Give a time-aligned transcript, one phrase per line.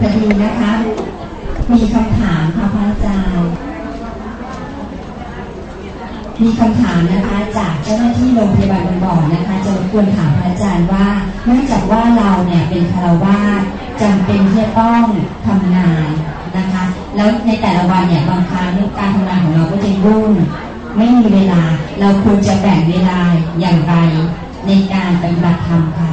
[0.00, 0.72] พอดีนะคะ
[1.72, 3.52] มีคำถามค่ะพระอาจารย์
[6.42, 11.06] มีคำถามนะคะจากเจ้าหน้าที่โรงพยาบาลบางบ่อนะคะ จะรบกวนถามพระอาจารย์ว่า
[11.44, 13.62] เนื่องจากว่าเราเนี่ยเป็นคารวาส
[14.02, 15.02] จำเป็นที่จะต้อง
[15.46, 16.08] ทำงาน
[16.56, 16.84] นะคะ
[17.16, 20.32] แล้วในแต่ละวันเนี่ยบางครั้งการทำงานของเราก็จะยุ่ง
[20.96, 21.62] ไม่มีเวลา
[22.00, 23.20] เราควรจะแบ่งเวลา
[23.60, 23.94] อย่างไร
[24.66, 26.10] ในการปฏิบัติธรรมคะ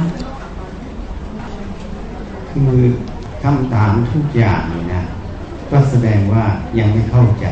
[2.50, 2.82] คือ
[3.44, 5.02] คำถามทุกอย่างนี่นะ
[5.70, 6.44] ก็แสดงว่า
[6.78, 7.46] ยังไม่เข้าใจ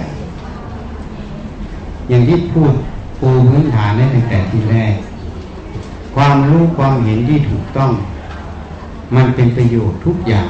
[2.09, 2.73] อย่างที่พูด
[3.20, 4.95] ปูพื้นฐานได้ตั้งแต่ทีแรก
[6.14, 7.91] ความรู้ความเห็นที่ถูกต้อง
[9.16, 10.48] มันเป็นประโยชน์ทุกอย่าง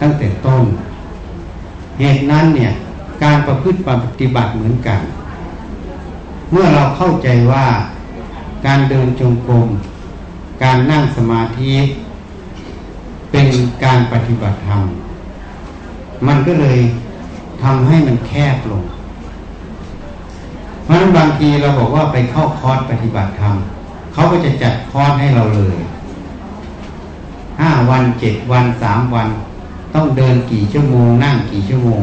[0.00, 0.64] ตั้งแต่ต้น
[1.98, 2.72] เหตุนั้นเนี่ย
[3.22, 5.00] การประพฤติปฏิบัติเหมือนกัน
[6.50, 7.66] เมื่อเราเข้าใจว่า
[8.66, 9.68] การเดินจงกรม
[10.62, 11.72] การนั่งสมาธิ
[13.32, 13.46] เป็น
[13.84, 14.82] การปฏิบัติธรรม
[16.26, 16.78] มันก็เลย
[17.62, 18.84] ทำให้มันแคบลง
[20.84, 23.54] เพราะนั้นบางทีเราบอกว่าไปเข้าคอร์สปฏิบัติธรรม
[24.12, 25.76] เขาก็จะจัดคอร์สให้เราเลย
[27.60, 29.28] ห้าวันเจ็ดวันสามวัน
[29.94, 32.02] ต้องเดินกี่ชั่วโมง นั่งกี่ชั่วโมง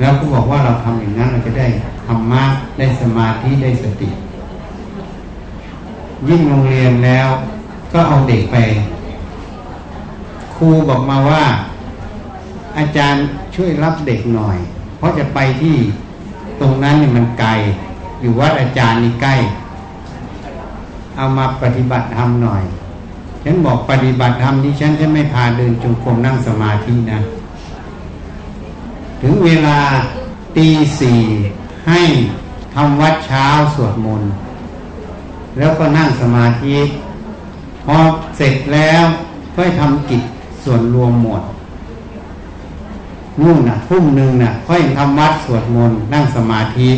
[0.00, 1.66] แล้วก็บอกว่าเราทำอย่างนั้นเราจะได้
[2.06, 2.42] ธรรมะ
[2.78, 4.08] ได้สมาธิได้สติ
[6.28, 7.28] ยิ่งโรงเรียนแล้ว
[7.92, 8.56] ก็เอาเด็กไป
[10.62, 11.44] รูบอกมาว่า
[12.78, 13.24] อาจารย์
[13.54, 14.56] ช่วยรับเด็กหน่อย
[14.98, 15.76] เพราะจะไปที่
[16.60, 17.50] ตรงนั้นเนี่ยมันไกล
[18.20, 19.34] อยู่วัดอาจารย์นี่ใกล้
[21.16, 22.62] เอามาปฏิบัติธรรมหน่อย
[23.44, 27.20] ฉันบอกปฏิบัติธรรมที่ฉันจะไม่พาเดินจงกรมนั่งสมาธินะ
[29.22, 29.78] ถึงเวลา
[30.56, 30.68] ตี
[31.00, 31.20] สี่
[31.88, 32.00] ให้
[32.74, 34.30] ทำวัดเช้าสวดมนต์
[35.58, 36.76] แล้วก็นั่งสมาธิ
[37.84, 37.96] พอ
[38.36, 39.02] เสร็จแล้ว
[39.54, 40.22] ก็ทำกิจ
[40.64, 41.42] ส่วนรวมหมด
[43.40, 46.88] นู่นน่ะทุ่มหนึ่งน่ะค่อยทำวัดสวดมนต์นั่งสมาธิ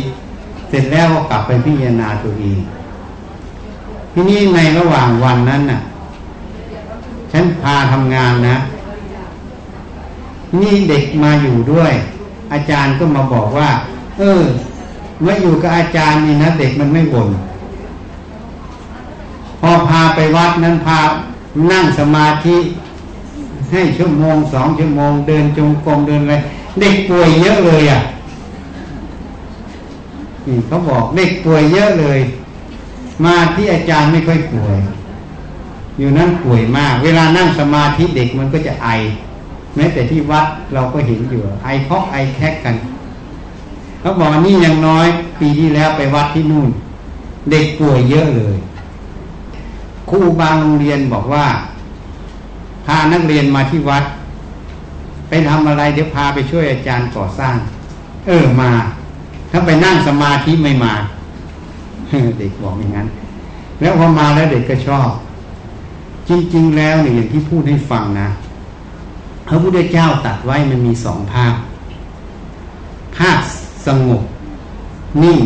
[0.69, 2.59] เสร็จแล้วก็กลับไปพิจารณาตัวเอง
[4.13, 5.79] ที่นี่ในระหว่างวันนั้นน่ะ
[7.31, 8.57] ฉันพาทำงานนะ
[10.61, 11.93] นี่เด็กมาอยู่ด้วย
[12.53, 13.69] อาจารย์ก็มาบอกว่า
[14.17, 14.43] เออ
[15.21, 17.29] เมื่ออยู่กับอาจารย์นี่นะเด็กมันไม่บ่น
[19.61, 20.99] พอพาไปวัดนั้นพา
[21.71, 22.57] นั่งสมาธิ
[23.71, 26.35] ให้ชั่วโมงสองชั่วโมง เดินจงกรมเดินอะไร
[26.79, 28.01] เด็กป่วยเยอะเลยอะ
[30.47, 32.19] นี่เขาบอกเด็กป่วยเยอะเลย
[33.25, 34.77] มาที่อาจารย์ไม่ค่อยป่วย
[35.99, 38.89] อยู่นั่นป่วยมาก เวลานั่งสมาธิเด็กมันก็จะไอ
[39.75, 42.75] แม้แต่ที่วัดเราก็เห็นอยู่ ไอเคาะไอแคกกัน
[43.99, 45.07] เขาบอกว่านี่ยังน้อย
[45.39, 46.69] ปีที่แล้วไปวัดที่นู่น
[47.51, 48.57] เด็กป่วยเยอะเลย
[50.09, 51.45] ครูบางโรงเรียนบอกว่า
[52.85, 54.03] พานักเรียนมาที่วัด
[55.29, 57.55] ไปทำอะไรเดี๋ยวพาไปช่วยอาจารย์ก่อสร้าง
[58.27, 58.71] เออมา
[59.51, 60.93] ถ้าไปนั่งสมาธิไม่มา
[62.39, 63.07] เด็กบอกอย่างนั้น
[63.81, 65.09] แล้วพอมาแล้วเด็กก็ชอบ
[66.29, 68.29] จริง ๆ แล้วเนี่ยอย่างที่พูดให้ฟังนะ
[69.47, 71.53] พระพุทธเจ้าตัดไว้มันมีสองภาค
[73.17, 73.39] ภาค
[73.87, 74.21] สงบ
[75.23, 75.39] นิ่ง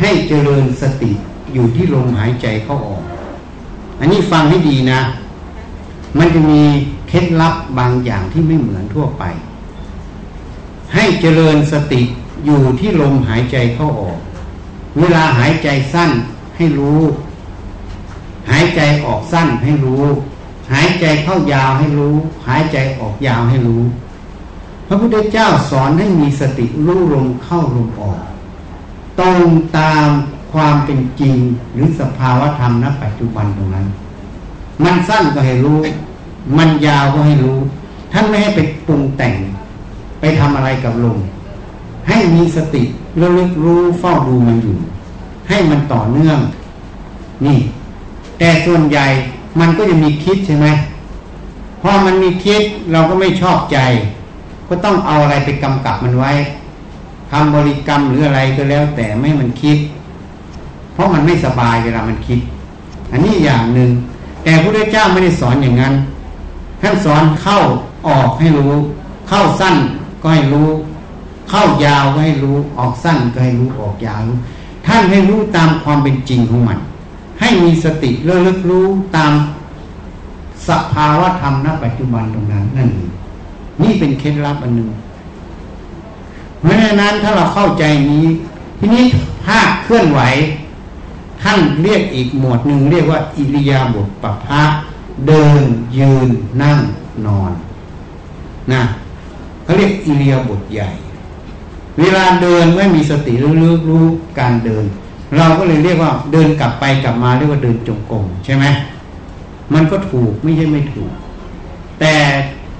[0.00, 1.12] ให้เจริญสติ
[1.54, 3.02] อยู่ที่ลมหายใจเข้าออก
[4.00, 5.00] อันนี้ฟังให้ดีนะ
[6.18, 6.62] มันจะมี
[7.08, 9.24] เคล็ดลับบางอย่างที่ไม่เหมือนทั่วไป
[10.94, 12.02] ให้เจริญสติ
[12.44, 14.18] อยู่ที่ลมหายใจเข้าออก
[14.98, 16.10] เวลาหายใจสั้น
[16.56, 17.00] ให้รู้
[18.50, 20.04] หายใจออกสั้นให้รู้
[20.72, 22.14] หายใจเข้ายาวให้รู้
[22.48, 23.82] หายใจออกยาวให้รู้
[24.86, 28.20] พระพุทธเจ้าสอนให้มีสติรู้ลมเข้าลมออก
[29.20, 29.40] ตรง
[29.78, 30.08] ตาม
[30.52, 31.36] ความเป็นจริง
[31.74, 33.86] หรือสภาวะธรรมณปัจจุบันตรงนั้น
[34.84, 35.78] มันสั้นก็ให้รู้
[36.58, 37.58] มันยาวก็ให้รู้
[38.12, 39.34] ท่านไม่ให้ไปปรุงแต่ง
[40.20, 41.18] ไปทำอะไรกับลม
[42.08, 42.82] ให้มีสติ
[43.20, 44.76] ระลึกรู้เฝ้าดูมันอยู่
[45.48, 46.38] ให้มันต่อเนื่อง
[47.46, 47.58] นี่
[48.38, 49.06] แต่ส่วนใหญ่
[49.60, 50.66] มันก็จะมีคิดใช่ไหม
[51.82, 52.62] พอมันมีคิด
[52.92, 53.78] เราก็ไม่ชอบใจ
[54.68, 56.32] ก็ต้องเอาอะไรไปกำกับมันไว้
[57.30, 59.78] ทำบริกรรมหรืออะไรก็แล้ว แต่ไม่มันคิด
[60.92, 62.38] เพราะมันไม่สบายเวลามันคิด
[63.12, 63.90] อันนี้อย่างหนึ่ง
[64.42, 65.94] แต่พระพุทธเจ้าไม่ได้สอนอย่างนั้น
[66.86, 67.58] ท่านสอนเข้า
[68.08, 68.74] ออกให้รู้
[69.28, 69.76] เข้าสั้น
[70.22, 70.68] ก็ให้รู้
[71.50, 74.36] เข้ายาวก็ให้รู้ ออกสั้นก็ให้รู้ออกยาวรู้
[74.86, 76.78] ท่านให้รู้ตามความเป็นจริงของมัน
[77.40, 78.86] ให้มีสติระลึกรู้
[79.16, 79.32] ตาม
[80.68, 82.90] สภาวะธรรมณปัจจุบันตรงนั้นนั่น
[83.82, 84.88] นี่เป็นเคล็ดลับอันหนึ่ง
[86.60, 88.24] เพราะฉะนั้นถ้าเราเข้าใจนี้
[88.78, 89.04] ทีนี้
[89.46, 90.20] ภาคเคลื่อนไหว
[91.42, 94.62] ท่านเรียกอีกหมวดหนึ่งเรียกว่าอิริยาบถปภะ
[95.28, 95.62] เดิน
[95.98, 96.28] ยืน
[96.62, 96.78] นั่ง
[97.26, 97.52] นอน
[98.72, 98.82] นะ
[99.64, 100.90] เขาเรียกอิเลียบทใหญ่
[102.00, 104.04] เวลาเดินไม่มีสติรู้รู้รู้
[104.38, 104.84] การเดิน
[105.36, 108.64] เราก็เลยเรียกว่าเดินกลับไปกลับมาเรียกว่าเดินจงกรมใช่ไหม
[109.74, 111.10] มันก็ถูกไม่ใช่ไม่ถูก
[112.00, 112.14] แต่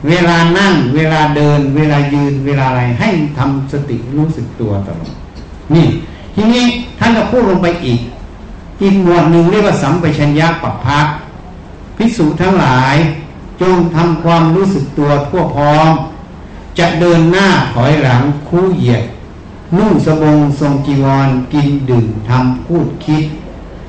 [0.09, 5.13] เวลานั่ง เวลาเดิน เวลายืน เวลาอะไรให้ทำสติรู้สึกตัวตลอด
[5.75, 5.87] นี่
[6.35, 6.65] ทีนี้
[6.99, 8.01] ท่านก็พูดลงไปอีก
[8.83, 11.07] อีกหมวดหนึ่งเรียกว่าสัมปชัญญะปัปพัก
[11.97, 12.97] พิสูจทั้งหลาย
[13.63, 15.93] จงทำความรู้สึกตัวทั่วพร้อม
[16.79, 19.05] จะเดินหน้าถอยหลังคู่เหยียด
[19.77, 23.25] นุ่งสบงทรงจีวรกินดื่มทำพูดคิด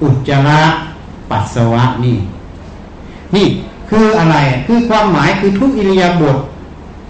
[0.02, 0.64] อุจจาระ
[1.30, 2.18] ปัสสาวะนี่
[3.36, 3.48] นี่
[3.90, 6.38] คืออะไรคือความหมายคือทุกอิริยาบถ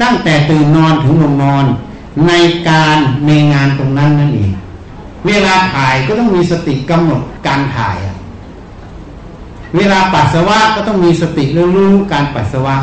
[0.02, 1.66] ตั้งแต่ตื่นนอนถึงลงนอน
[2.28, 2.32] ใน
[2.70, 2.98] การ
[3.28, 4.52] ในงานตรงนั้นนั่นเอง
[5.28, 7.98] เวลาถ่ายก็ต้องมีสติกำหนดการถ่าย
[9.76, 11.44] เวลาปัสสาวะก็ต้องมีสติ
[11.76, 12.76] รู้การปัสสาวะ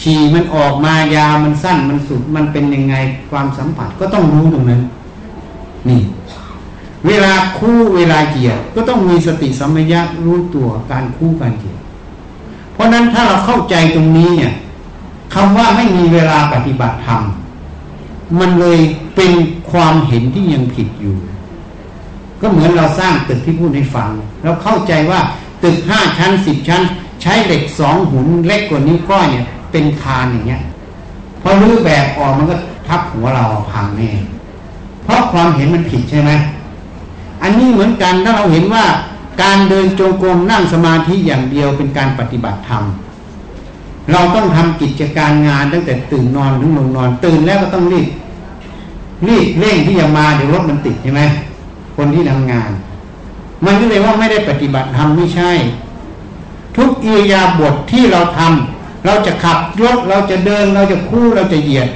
[0.00, 2.94] ฉี่มันออกมายามันสั้นมันสุดมันเป็นยังไง
[3.30, 4.82] ความสัมผัสก็ต้องรู้ตรงนั้น
[5.88, 6.00] นี่
[7.06, 11.78] เวลาคู่เวลาเกียรก็ต้องมีสติสัมปชัญญะรู้ตัวการคู่การเกียร
[12.72, 14.52] เพราะนั้นถ้าเราเข้าใจตรงนี้เนี่ย
[15.34, 17.22] คำว่าไม่มีเวลาปฏิบัติธรรม
[18.38, 18.78] มันเลย
[19.16, 19.32] เป็น
[19.70, 21.16] ความเห็นที่ยังผิดอยู่
[22.42, 24.08] ก็เหมือนเราสร้างตึกที่พูดให้ฟัง
[24.44, 25.20] เราเข้าใจว่า
[25.64, 26.82] ตึกห้าชั้นสิบชั้น
[27.22, 30.62] ใช้เหล็กสองหุนเล็กกว่านิ้วก้อยเนี่ย เป็นคานอย่างเงี้ย
[31.42, 32.56] พอรื้อแบบออกมันก็
[32.86, 34.10] ทับหัวเราพังแน่
[35.04, 36.30] เพราะความเห็นมันผิดใช่ไหม
[37.42, 38.84] อันนี้เหมือนกันถ้าเราเห็นว่า
[39.42, 42.82] การเดินจงกรมนั่งสมาธิอย่างเดียวเป็นการปฏิบัติธรรม
[44.12, 48.06] เราต้องทำกิจการงานตั้งแต่ตื่นนอนถึงลงนอน ตื่นแล้วก็ต้องรีบ
[49.28, 51.22] รีบเร่งที่จะมาเดี๋ยวรถมันติดใช่ไหม
[51.96, 52.70] คนที่ทำงาน
[53.64, 55.52] มันก็เลยว่าไม่ได้ปฏิบัติธรรมไม่ใช่
[56.76, 61.88] ทุกอิริยาบทที่เราทำเราจะขับรถเราจะเดิน เราจะคู่เราจะเหยียด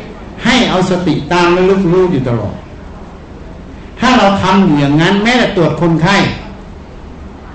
[0.44, 2.54] ให้เอาสติตามและรู้รู้อยู่ตลอด
[4.00, 6.16] ถ้าเราทำอยู่อย่างนั้น แม้แต่ตรวจคนไข้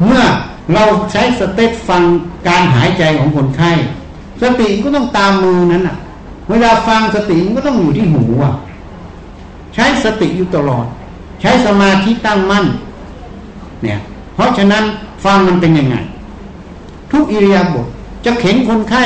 [0.05, 0.23] เมื่อ
[0.73, 2.03] เราใช้สเตตฟัง
[2.47, 3.71] การหายใจของคนไข้
[4.41, 5.97] สติก็ต้องตามมือนั้นอะ
[6.49, 8.53] เวลาฟังสติมันก็ต้องอยู่ที่หูอะ
[9.73, 10.85] ใช้สติอยู่ตลอด
[11.41, 12.65] ใช้สมาธิตั้งมั่น
[13.83, 13.99] เนี่ย
[14.35, 14.83] เพราะฉะนั้น
[15.25, 15.95] ฟังมันเป็นยังไง
[17.11, 17.87] ทุกอิริยาบถ
[18.25, 19.03] จะเข็นคนไข้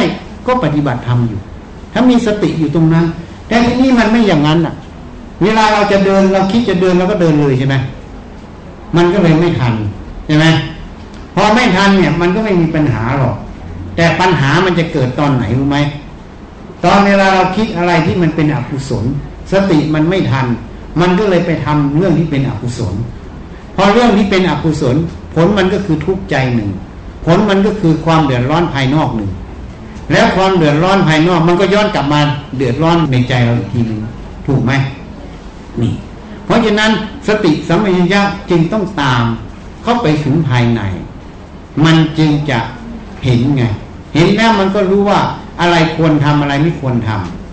[0.48, 1.40] ก็ปฏิบัติธรรมอยู่
[1.94, 3.06] ถ้ามีสติอยู่ตรงนั้น
[3.48, 4.74] แต่ที่นี่มันไม่อย่างนั้นอะ
[5.44, 7.76] เวลาเราจะเดินเราคิดจะเดินเราก็เดินเลยใช่ไหม
[8.96, 9.74] มันก็เลยไม่ทัน
[10.28, 10.46] ใช่ไหม
[11.36, 13.36] พอไม่ทันเนี่ย มันก็ไม่มีปัญหาหรอก
[13.96, 15.78] แต่ปัญหามันจะเกิดตอนไหนรู้ไหม
[16.86, 19.06] ตอนเวลาเราคิดอะไรที่มันเป็นอกุศล
[19.52, 20.46] สติมันไม่ทัน
[21.02, 22.96] มันก็เลยไปทำเรื่องที่เป็นอกุศล
[23.76, 24.96] พอเรื่องที่เป็นอกุศล
[25.34, 26.70] ผลมันก็คือทุกข์ใจหนึ่ง
[27.26, 29.32] ผลมันก็คือความเดือดร้อนภายนอกหนึ่ง
[30.12, 32.20] แล้วความเดือดร้อนภายนอก มันก็ย้อนกลับมา
[32.58, 34.00] เดือดร้อนในใจเราอีกทีหนึ่ง
[34.48, 34.72] ถูกไหม
[35.82, 35.94] นี่
[36.46, 36.92] เพราะฉะนั้น
[37.28, 39.24] สติสัมปชัญญะจึงต้องตาม
[39.84, 40.82] เข้าไปถึงภายใน
[41.86, 42.60] มันจึงจะ
[43.24, 43.64] เห็นไง
[44.14, 45.20] เห็นแล้วมันก็รู้ว่า
[45.62, 47.45] อะไรควรทำอะไรไม่ควรทำ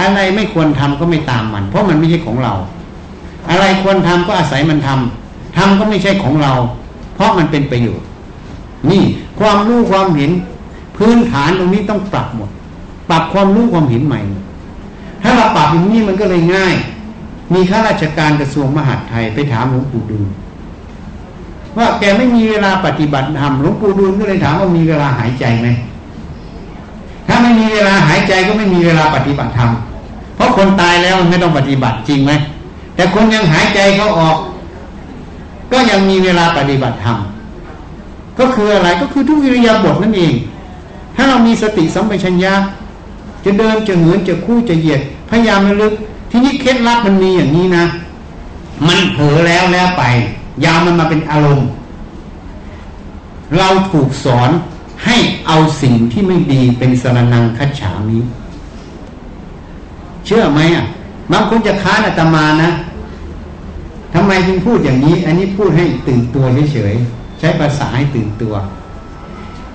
[0.00, 2.54] อะไรไม่ควรทำก็ไม่ตามมัน เพราะมันไม่ใช่ของเรา
[3.50, 6.52] อะไรควรทำก็อาศัยมันทำทำก็ไม่ใช่ของเรา
[7.14, 8.06] เพราะมันเป็นประโยชน์
[8.90, 9.02] นี่
[9.40, 10.30] ความรู้ความเห็น
[10.96, 12.50] พื้นฐานตรงนี้ต้องปรับหมด
[13.10, 14.20] ปรับความรู้ความเห็นใหม่
[15.22, 16.74] ถ้าเราปรับอย่างนี้มันก็เลยง่าย
[17.54, 20.26] มีข้าราชการกระทรวงมหาดไทยไปถามหลวงปู่ดูล
[21.78, 25.68] ว่าแกไม่มีเวลาปฏิบัติธรรมหลวงปู่ดูลก็เลยถามว่ามีเวลาหายใจไหม
[27.44, 29.70] ไม่มีเวลาหายใจก็ไม่มีเวลาปฏิบัติธรรม
[30.34, 32.32] เพราะคนตายแล้วไม่ต้องปฏิบัติจริงไหม
[32.94, 34.36] แต่คนยังหายใจเขาออก
[35.72, 37.16] ก็ยังมีเวลาปฏิบัติธรรม
[38.38, 40.34] ก็คืออะไรก็คือทุกอิริยาบถนั่นเอง
[41.16, 42.54] ถ้าเรามีสติสัมปชัญญะ
[43.44, 45.92] จะเดินจะเหินจะคู่จะเหยียดพยายามระลึก
[46.30, 47.84] ที่นี่เคล็ดลับมันมีอย่างนี้นะ
[48.86, 50.02] มันเผลอแล้วแล้วไป
[50.64, 51.68] ยาวมันมาเป็นอารมณ์
[53.58, 54.50] เราถูกสอน
[55.04, 58.18] ให้เอาสิ่งที่ไม่ดีเป็นสรนังคัจฉามิ
[60.24, 60.86] เชื่อไหมอะ
[61.32, 62.70] บางคนจะค้านอาตมานะ
[64.14, 68.54] ทำไมจึงพูดอย่างนี้ อันนี้พูดให้ตื่นตัวเฉยๆใช้ภาษาให้ตื่นตัว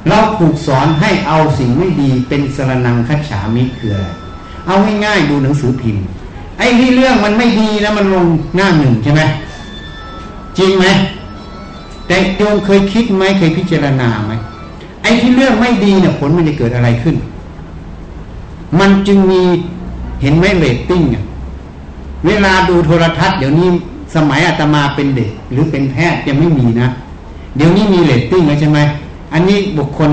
[0.09, 4.07] เราถูกสอนให้เอาสิ่งไม่ดีเป็นสรนังคัจฉามิคืออะไร
[4.67, 6.05] เอาง่ายๆดูหนังสือพิมพ์
[6.57, 9.21] ไอ้ที่เรื่องมันไม่ดีแล้วมันลงหน้าหนึ่งใช่ไหม
[10.57, 10.85] จริงไหม
[12.07, 14.33] แต่โยมเคยคิดไหมเคยพิจารณาไหม
[15.01, 17.15] ไอ้ที่เรื่องไม่ดีเนี่ยผลมันจะเกิดอะไรขึ้น
[18.79, 19.41] มันจึงมี
[20.21, 21.03] เห็นไหมเรตติ้ง
[22.25, 23.67] เวลาดูโทรทัศน์เดี๋ยวนี้
[24.15, 26.87] สมัยอาตมาเป็นเด็ก หรือเป็นแพทย์ยังไม่มีนะ
[27.55, 28.79] เดี๋ยวนี้มีเรตติ้งแล้วใช่ไหม
[29.33, 30.11] อันนี้บุคคล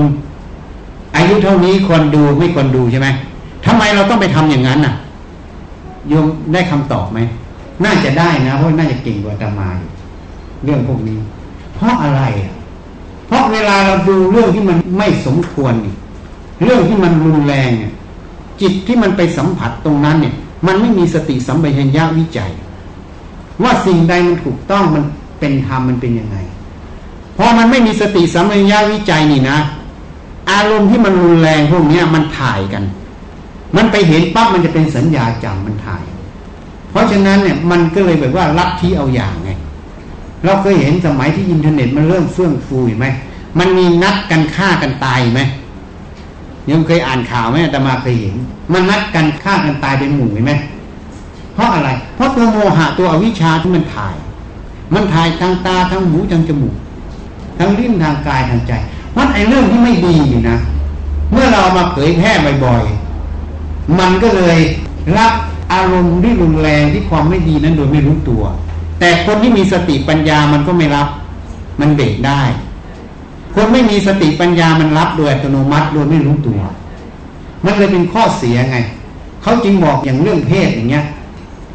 [1.15, 3.07] อายุเท่านี้ควรดูไม่ควรดูใช่ไหม
[3.65, 4.93] ทำไมเราต้องไปทำอย่างนั้นน่ะ
[6.09, 7.19] โยมได้คำตอบไหม
[7.85, 9.89] น่าจะได้นะเพราะน่าจะเก่งกว่าอาตมาอยู่
[10.63, 11.17] เรื่องพวกนี้
[11.75, 12.53] เพราะอะไรอะ
[13.27, 15.95] เพราะเวลาเราดูเรื่องที่มันไม่สมควรนี่
[16.63, 17.93] เรื่องที่มันรุนแรงเนี่ย
[18.61, 20.33] จิตที่มันไปสัมผัสตรงนั้นเนี่ย
[20.67, 22.51] มันไม่มีสติสัมปชัญญะวิจัย
[23.63, 25.03] ว่าสิ่งใดมันถูกต้องมัน
[25.39, 26.37] เป็นธรรมมันเป็นยังไง
[27.37, 29.57] พอมันไม่มีสติสัมปชัญญะวิจัยนี่นะ
[30.51, 32.83] อารมณ์ที่มันรุนแรงพวกนี้มันถ่ายกัน
[33.75, 36.03] มันไปเห็นปั๊บมันจะเป็นสัญญาจำมันถ่าย
[36.91, 39.35] เพราะฉะนั้นเนี่ยมันก็เลยแบบว่ารัดที่เอาอย่าง
[40.45, 43.07] เราเคยเห็นสมัยที่อินเทอร์เน็ตมันเริ่มเฟื่องฟูไหม
[43.59, 45.41] มันมีนัดกันฆ่ากันตายไหม
[46.69, 48.35] ยังเคยอ่านข่าวไหมแต่มาเคยเห็น
[48.73, 50.53] มันนัดกันฆ่ากันตายเป็นหมู่ไหม
[51.53, 54.15] เพราะอะไร เพราะตัวโมหะตัวอวิชชาที่มันถ่าย
[54.93, 56.75] มันถ่ายทางตาทางหูทางจมูก
[57.57, 58.73] ทั้งลิ้นทางกายทางใจ
[59.11, 60.57] เพราะไอ้เรื่องที่ไม่ดีอยู่นะ
[61.31, 62.31] เมื่อเรามาเผยแพร่
[62.65, 64.57] บ่อยๆมันก็เลย
[65.17, 65.33] รับ
[65.73, 68.43] อารมณ์ที่รุนแรงที่ความไม่ดีนั้นโดยไม่รู้ตัว
[68.99, 71.07] แต่คนที่มีสติปัญญามันก็ไม่รับ
[71.79, 72.41] มันเบรกได้
[73.55, 76.59] คนไม่มีสติปัญญามันรับโดยอัตโนมัติโดยไม่รู้ตัว
[77.65, 78.77] มันเลยเป็นข้อเสียไง
[79.41, 81.05] เขาจึงบอกอย่างเรื่องเพศอย่างเงี้ย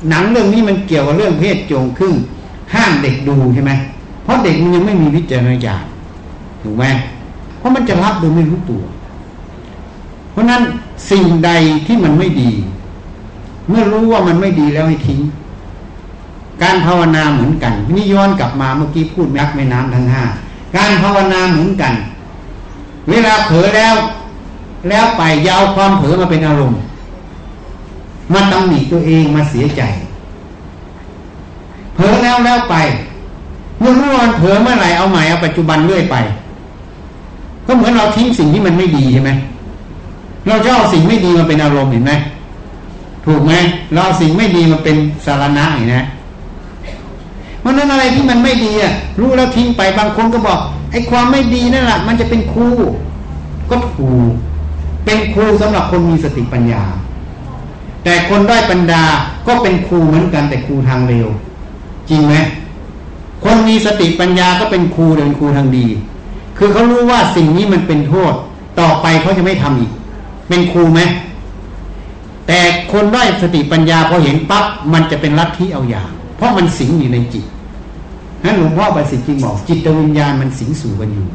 [0.09, 2.15] หนังเรื่องนี้มันเกี่ยวกับเรื่องเพศโจงครึ่ง
[2.75, 3.73] ห้ามเด็กดูใช่ไหม
[4.23, 5.85] เพราะเด็กมันยังไม่มีวิจารณญาณ
[6.63, 6.85] ถูกไหม
[7.59, 8.83] เพราะมันจะรับโดยไม่รู้ตัว
[10.33, 10.63] เพราะนั้น
[11.11, 11.51] สิ่งใด
[11.87, 12.51] ที่มันไม่ดี
[13.69, 15.21] เมื่อรู้ว่ามันไม่ดีแล้วให้ทิ้ง
[16.63, 20.23] การภาวนาเหมือนกันนี่ย้อนกลับมาเมื่อกี้พูดยักแม่น้ำทั้งห้า
[20.77, 21.93] การภาวนาเหมือนกัน
[23.11, 23.95] เวลาเผลอแล้ว
[24.89, 26.79] แล้วไปยาวความเผลอมาเป็นอารมณ์
[28.33, 29.83] มาตำหนิตัวเองมาเสียใจ
[31.95, 32.75] เผลอแล้วแล้วไป
[33.81, 36.17] เมื่อรู้วันเผลอเมื่อไหร่เอาใหม่เอาปัจจุบันเรื่อยไป
[37.67, 39.31] ก็เหมือนเราทิ้งสิ่งที่มันไม่ดีใช่ไหม
[40.47, 42.13] เราจะเอาสิ่งไม่ดีมาเป็นอารมณ์เห็นไหม
[43.27, 43.53] ถูกไหม
[43.93, 45.97] เราเอาสิ่งไม่ดีมาเป็นสารณะเห็นไหม
[47.63, 50.59] เพราะนั้นอะไรที่มันไม่ดีอะรู้แล้วทิ้งไปบางคนก็บอก
[50.91, 52.69] ไอ้ความไม่ดีนั่นแหละมันจะเป็นครู
[53.71, 54.33] ก็ถูก
[55.05, 56.83] เป็นครูสำหรับคนมีสติปัญญา
[58.05, 59.03] แต่คนได้ปัญญา
[59.47, 61.29] ก็เป็นครูเหมือนกันแต่ครูทางเร็ว
[62.11, 62.35] จริงไหม
[63.45, 65.87] คนมีสติปัญญาก็เป็นครูเป็นครูทางดี
[66.59, 68.33] คือเขารู้ว่าสิ่งนี้มันเป็นโทษ
[68.81, 69.91] ต่อไปเขาจะไม่ทำอีก
[70.49, 71.01] เป็นครูไหม
[72.47, 72.61] แต่
[72.93, 76.11] คนได้สติปัญญาพอเห็นปั๊บมันจะเป็นลัทธิเอาอย่าง
[76.43, 77.45] ราะมันสิงอยู่ในจิต
[78.45, 81.27] นั้นหลวงพ่อประสิทธิ์จริงบอก จิตวิญญาณมันสิงสู่กันอยู่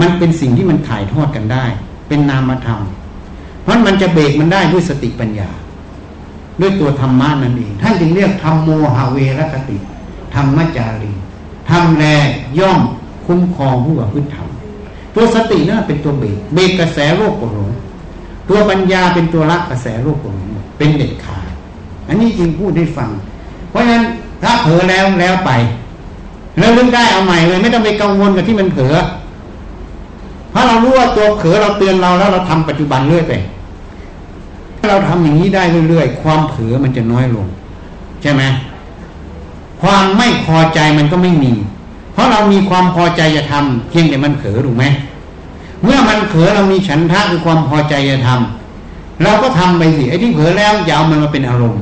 [0.00, 1.64] มันเป็นสิ่งที่มันถ่ายทอดกันได้
[2.08, 2.80] เป็นนามธรรม
[3.62, 5.48] เพราะมันจะเบรกมันได้ด้วยสติปัญญา
[6.60, 9.76] ด้วยตัวธรรมะนั่นเอง ท่านจึงเรียกธรรมโมหะเวรสติ
[10.34, 11.12] ธรรมจารี
[11.70, 12.04] ทำแล
[12.58, 12.80] ย่อม
[13.26, 14.48] คุ้มครองผู้ประพฤติธรรม
[15.14, 17.74] ตัวสตินั่นเป็นตัวเบรกเบรกกระแสโลกโกรธ
[18.48, 20.38] ตัวปัญญาเป็นตัวรักระแสโลกโกรธ
[20.78, 21.48] เป็นเด็ดขาด
[22.08, 23.10] อันนี้จริงพูดให้ฟัง
[23.70, 24.02] เพราะฉะนั้น
[24.42, 25.50] ถ้าเผลอแล้วแล้วไป
[26.58, 28.94] แล้วลึกได้เอาใหม่เลยไม่ต้องไปกังวลกับที่มันเผลอ
[30.50, 33.32] เพราะเรารู้ว่าตัวเผลอเราเตือนเราแล้วเราทำปัจจุบันเรื่อยไป
[34.78, 37.46] ถ้าเราทำอย่างนี้ได้เรื่อยๆ ความเผลอมันจะน้อยลง
[38.22, 38.42] ใช่ไหม
[39.82, 41.52] ความไม่พอใจมันก็ไม่มี
[42.12, 44.84] เพราะเรามีความพอใจจะทำเพียงแต่มันเผลอถูกไหม
[45.82, 51.80] เมื่อมันเผลอเรามีฉันทะคือความพอใจจะทำเราก็ทำไปสิไอ้ที่เผลอแล้วอย่าเอามันมาเป็นอารมณ์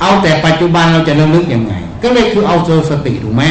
[0.00, 3.42] เอาแต่ปัจจุบันเราจะระลึกยังไง ก็เลยคือเอาเจอสติถูกไหม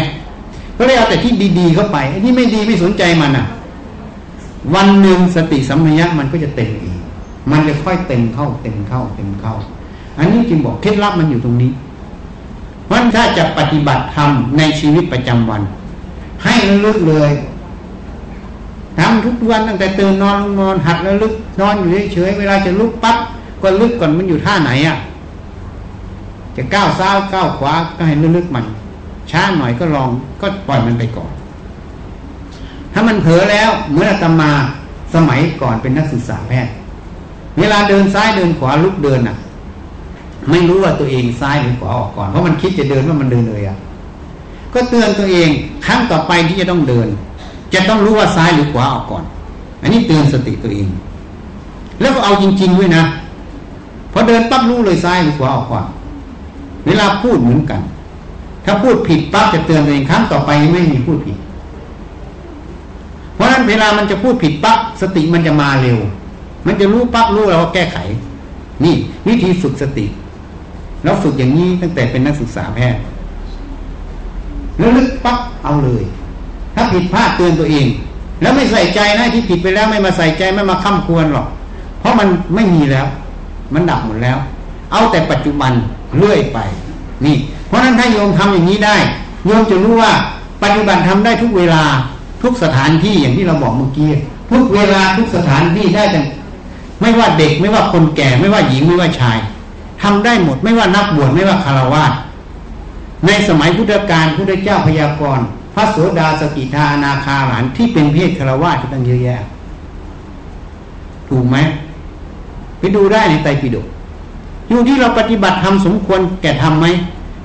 [0.77, 3.45] ก็เลยเอาแต่ที่ดีๆเข้าไปไอ้ที่ไม่ดีไม่สนใจมันอะ
[4.75, 6.97] วันหนึ่งสติสัมปชัญญะมันก็จะเต็มเอง
[7.51, 9.53] มันจะค่อยเต็มเข้าเต็มเข้าเต็มเข้า
[10.17, 11.71] อันนี้จึงบอกเคล็ดลับมันอยู่ตรงนี้
[12.85, 15.61] เพราะถ้าจะปฏิบัติธรรมในชีวิตประจำวัน
[16.43, 17.31] ให้ระลึกเลย
[18.99, 23.17] ทำทุกวันตั้งแต่ตื่นนอนลงนอนหัดระลึกนอนอยู่เฉยๆเวลาจะลุกปั๊บ
[23.63, 24.97] ก็ลึกก่อนมันอยู่ท่าไหนอะ
[26.55, 28.65] จะก้าวซ้ายก้าวขวาก็ให้ลึกมัน
[29.31, 30.09] ช้าหน่อยก็ลอง
[30.41, 31.31] ก็ปล่อยมันไปก่อน
[32.93, 34.51] ถ้ามันเผลอแล้วเมื่อตมา
[35.15, 36.73] สมัยก่อนเป็นนักศึกษาแพทย์
[37.59, 39.37] เวลาเดินซ้ายเดินขวาลุกเดินอะ
[40.49, 43.77] ไม่รู้ว่าตัวเองซ้ายหรือขวาออกก่อนเพราะมันคิดจะเดินว่ามันเดินเลยอะ
[44.73, 45.49] ก็เตือนตัวเอง
[45.85, 47.07] ครั้งต่อไปที่จะต้องเดิน
[47.73, 49.23] จะต้องรู้ว่าซ้ายหรือขวาออกก่อน
[49.81, 50.87] อันนี้เตือนสติตัวเอง
[52.01, 53.03] แล้วก็เอาจริง ๆด้วยนะ
[54.13, 55.85] พอเดินปั๊บรู้เลยซ้ายหรือขวาออกก่อน
[56.89, 57.81] เวลาพูดเหมือนกัน
[58.65, 61.37] ถ้าพูดผิดปั๊บจะเตือนตัวเองครั้งต่อไปไม่มีพูดผิด
[63.35, 65.97] เพราะฉะนั้นเวลามันจะพูดผิดปั๊บสติมันจะมาเร็ว
[66.65, 67.97] มันจะรู้ปั๊บรู้แล้วว่าแก้ไข
[68.83, 68.95] นี่
[69.27, 70.05] วิธีฝึกสติ
[71.03, 73.01] แล้วฝึกอย่างนี้ตั้งแต่เป็นนักศึกษาแพทย์
[74.77, 76.03] แล้วลึกปั๊บเอาเลย
[76.75, 77.85] ถ้าผิดพลาดเตือนตัวเอง
[78.41, 81.47] แล้วไม่ใส่ใจนะที่ผิดไปแล้วไม่มาใส่ใจไม่มาค้ำควรหรอก
[81.99, 83.05] เพราะมันไม่มีแล้ว
[83.73, 84.37] มันดับหมดแล้ว
[84.91, 85.71] เอาแต่ปัจจุบัน
[86.17, 86.59] เรื่อยไป
[87.25, 87.35] นี่
[87.67, 88.97] เพราะฉะนั้นถ้าโยมทำอย่างนี้ได้
[89.45, 90.11] โยมจะรู้ว่า
[90.63, 91.83] ปฏิบัติทำได้ทุกเวลา
[92.43, 94.09] ทุกสถานที่อย่างที่เราบอกเมื่อกี้
[94.51, 96.21] ทุกเวลาทุกสถานที่ได้แต่
[97.01, 99.37] ไม่ว่าเด็กไม่ว่าคนแก่ ไม่ว่าหญิงไม่ว่าชาย
[100.03, 102.05] ทำได้หมดไม่ว่านักบวชไม่ว่าคารวะ
[103.25, 109.43] ในสมัยพุทธกาลพุทธเจ้าพยากรณ์พระโสดาสกิทานาคาหลานที่เป็นเพศคารวะที่ตั้งเยอะแยะ
[111.29, 111.57] ถูกไหม
[112.79, 113.85] ไปดูได้ในไตรปิฎก
[114.69, 116.85] อยู่ที่เราปฏิบัติทำสมควรแก่ทำไหม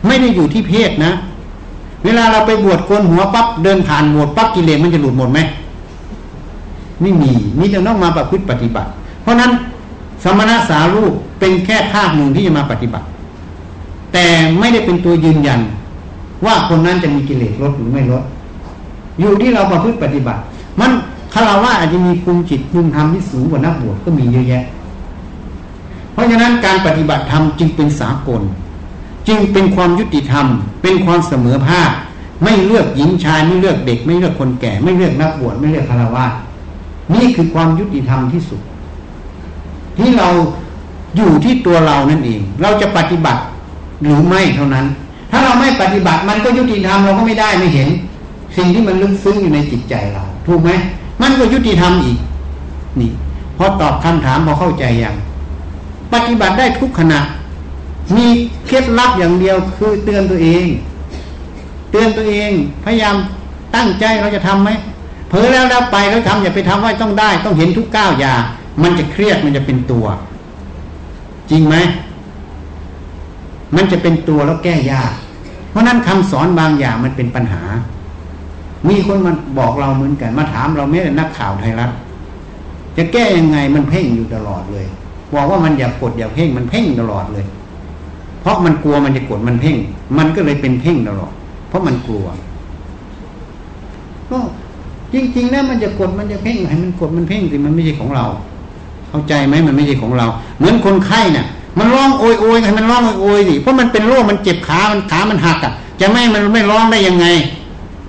[0.06, 1.12] ไม่ได้อยู่ที่เพศนะ
[2.04, 5.38] เวลาเราไปบวชโกนหัวปั๊บเดินผ่านบวชปั๊บกิเลสมันจะหลุดหมดไหม
[7.00, 8.88] ไม่มีนี่จะต้องมาประพฤติปฏิบัติ
[9.22, 9.50] เพราะนั้น
[10.24, 13.06] สมณะสารูปเป็นแค่ภาคหนึ่งที่จะมาปฏิบัติ
[14.12, 14.26] แต่
[14.58, 15.60] ไม่ได้เป็นตัวยืนยัน
[16.46, 18.22] ว่าคนนั้นจะมีกิเลสลดหรือไม่ลด
[19.20, 20.40] อยู่ที่เราประพฤติปฏิบัติ
[20.80, 20.90] มัน
[21.34, 24.64] คารวะอาจจะมีภูมิจิตภูมิธรรมที่สูงกว่านักบวชก็มีเยอะแยะ
[26.14, 28.42] เพราะฉะนั้นการปฏิบัติธรรมจึงเป็นสากล
[29.28, 30.46] จึงเป็นความยุติธรรม
[30.82, 31.90] เป็นความเสมอภาค
[32.44, 36.26] ไม่เลือกหญิงชายไม่เลือกเด็ก ไม่เลือกคนแก่ ไม่เลือกนักบวชไม่เลือกคารวะ
[37.14, 38.60] นี่คือความยุติธรรมที่สุด
[39.98, 40.28] ที่เรา
[41.16, 43.42] อยู่ที่ตัวเรานั่นเอง เราจะปฏิบัติ
[44.02, 44.86] หรือไม่เท่านั้น
[45.30, 47.88] ถ้าเราไม่ปฏิบัติมันก็ยุติธรรมเราก็ไม่ได้ไม่เห็น
[48.56, 50.70] สิ่งที่มันลึกซึ้งอยู่ในจิตใจเรา ถูกไหม
[51.22, 52.18] มันก็ยุติธรรมอีก
[53.00, 53.10] นี่
[53.56, 55.14] พอตอบคำถามพอเข้าใจยัง
[56.14, 57.20] ปฏิบัติได้ทุกขณะ
[58.16, 58.26] มี
[58.66, 60.66] เคล็ดลับอย่างเดียวคือเตือนตัวเอง
[61.90, 62.50] เตือนตัวเอง
[62.84, 63.16] พยายาม
[63.74, 64.70] ตั้งใจเราจะทํำไหม
[65.28, 68.34] เผลอแล้วแล้วไปแล้วทำอย่าไปทำว่าต้องได้ ต้องเห็นทุกก้าวอย่า
[68.82, 70.06] มันจะเครียดมันจะเป็นตัว
[71.50, 71.76] จริงไหม
[73.76, 75.12] มันจะเป็นตัวแล้วแก้ยาก
[75.70, 77.62] เพราะนั้นคำสอนบางอย่างมันเป็นปัญหา
[78.88, 81.90] มีคนมาบอกเราเหมือนกัน มาถามเราไม่ได้นักข่าวไทยรัฐ
[82.96, 84.86] จะแก้ยังไงมันเพ่งอยู่ตลอดเลย
[85.32, 87.44] บอกว่ามันอย่ากดอย่าเพ่งมันเพ่งตลอดเลย
[88.40, 89.76] เพราะมันกลัวมันจะกดมันเพ่ง
[90.18, 91.32] มันก็เลยเป็นเพ่งตลอด
[91.68, 92.24] เพราะมันกลัว
[94.30, 94.38] ก็
[95.12, 98.24] จริงๆแล้วมันจะกดมันจะเพ่งให้มันกดมันเพ่งสิมันไม่ใช่ของเรา
[99.08, 100.26] เข้าใจไหมมันไม่ใช่ของเรา
[100.58, 101.46] เหมือนคนไข้น่ะ
[101.78, 107.26] มันร้องโอยโอยให้มันร้องโอยโอยสิเพราะมันเป็นโรคมันเจ็บขามันขามันหักอะ จะไม่มันไม่ร้องได้ยังไง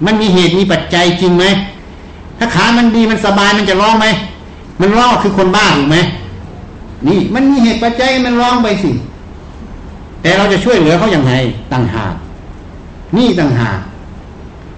[0.06, 1.46] มันมีเหตุมีปัจจัยจริงไหม
[2.40, 4.06] ถ้าขามันดีมันสบายมันจะร้องไหม
[4.82, 5.98] มันร้องคือคนบ้าถูกไหม
[7.08, 8.92] นี่มันมีเหตุปัจจัยมันร้องไปสิ
[10.22, 11.34] แต่เราจะช่วยเหลือเขาอย่างไร
[11.74, 12.16] ต่างหาก
[13.18, 13.80] นี่ต่างหาก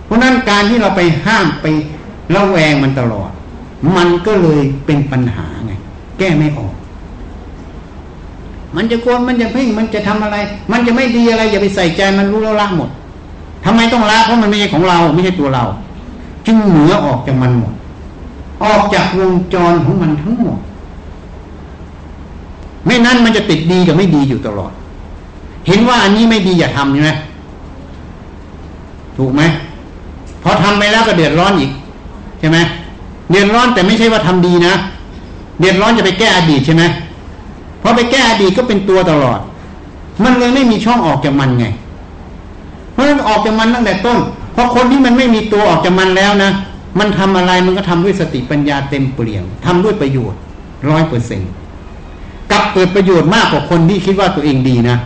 [0.05, 1.65] เพราะนั้นการที่เราไปห้ามไป
[2.35, 3.31] ระแวงมันตลอด
[3.95, 5.73] มันก็เลยเป็นปัญหาไง
[6.17, 6.73] แก้ไม่ออก
[8.75, 10.37] มันจะโกนมันจะเพ่งมันจะทำอะไร
[10.71, 12.89] มันจะไม่ดีอะไร อย่าไปใส่ใจมันรู้แล้วละหมด
[13.65, 15.63] ทำไมต้องละเพราะมันไม่ใช่ของเราไม่ใช่ตัวเรา
[16.45, 17.73] จึงเหนือออกจากมันหมด
[18.63, 20.59] ออกจากวงจรของมันทั้งหมด
[22.87, 24.71] ไม่นั้นมันจะติดดีกับไม่ดีอยู่ตลอด
[25.67, 27.11] เห็นว่าอันนี้ไม่ดีอย่าทำใช่ไหม
[29.17, 29.41] ถูกไหม
[30.43, 31.71] พอทำไปแล้วก็เดือดร้อนอีก
[32.39, 32.57] ใช่ไหม
[33.29, 34.73] เดือดร้อนแต่ไม่ใช่ว่าทำดีนะ
[35.59, 36.83] เดือดร้อนจะไปแก้อดีตใช่ไหม
[37.81, 39.39] พอไปแก้อดีตก็เป็นตัวตลอด
[40.23, 41.65] มันเลยไม่มีช่องออกจากมันไง
[42.93, 44.17] เพราะฉะนั้นออกจากมันตั้งแต่ต้น
[44.53, 46.51] เพราะคนที่มันไม่มีตัวออกจากมันแล้วนะ
[46.99, 50.39] มันทำอะไรมันก็ทำด้วยสติปัญญาเต็มเปลี่ยงทำด้วยประโยชน์
[50.89, 51.51] ร้อยเปอร์เซ็นต์
[52.51, 54.97] กับเกิดประโยชน์มากกว่าคนที่คิดว่าตัวเองดีนะ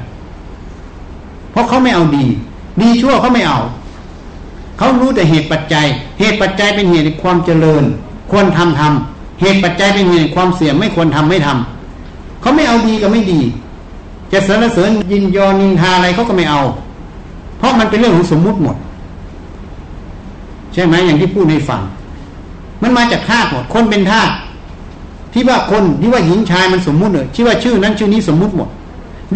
[1.52, 2.26] เพราะเขาไม่เอาดี
[2.82, 3.60] ดีชั่วเขาไม่เอา
[4.78, 5.86] เขารู้แต่เหตุปัจจัย
[6.20, 7.84] เหตุปัจจัยเป็นเหตุในความเจริญ
[8.32, 13.40] ควรทำทำเหตุปัจจัยเป็นเหตุในความเสี่ยงไม่ควรทำไม่ทำเขาไม่เอาดีกับไม่ดี
[14.32, 16.62] จะสรรเสริญยินยอนินทาอะไรเขาก็ไม่เอา
[17.58, 18.76] เพราะมันเป็นเรื่องของสมมุติหมด
[20.74, 21.82] ใช่ไหมอย่างที่พูดในฝั่ง
[22.82, 24.32] มันมาจากธาตุหมดคนเป็นธาตุ
[25.34, 28.70] ที่ว่าคนที่ว่าหญิงชายมันสมมุติเลยที่ว่าชื่อนั้นชื่อนี้สมมุติหมด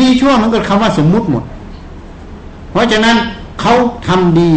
[0.01, 1.43] ดีชั่วมันก็คำว่าสมมุติหมด
[2.71, 3.15] เพราะฉะนั้น
[3.61, 3.73] เขา
[4.07, 4.51] ทำดี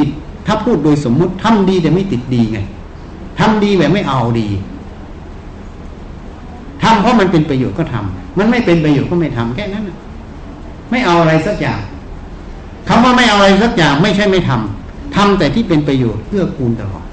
[0.46, 2.59] ถ้าพูดโดยสมมุติทำดีแต่ไม่ติดดีไง
[3.40, 4.48] ทำดีแบบไม่เอาดี
[6.83, 9.85] ทำเพราะมันเป็นประโยชน์ก็ทำมันไม่เป็นประโยชน์ก็ไม่ทำแค่นั้น
[10.90, 11.81] ไม่เอาอะไรสักอย่าง
[12.88, 17.05] คำว่าไม่เอาอะไรสักอย่าง ไม่ใช่ไม่ทำทำแต่ที่เป็นประโยชน์เพื่อกูลตลอด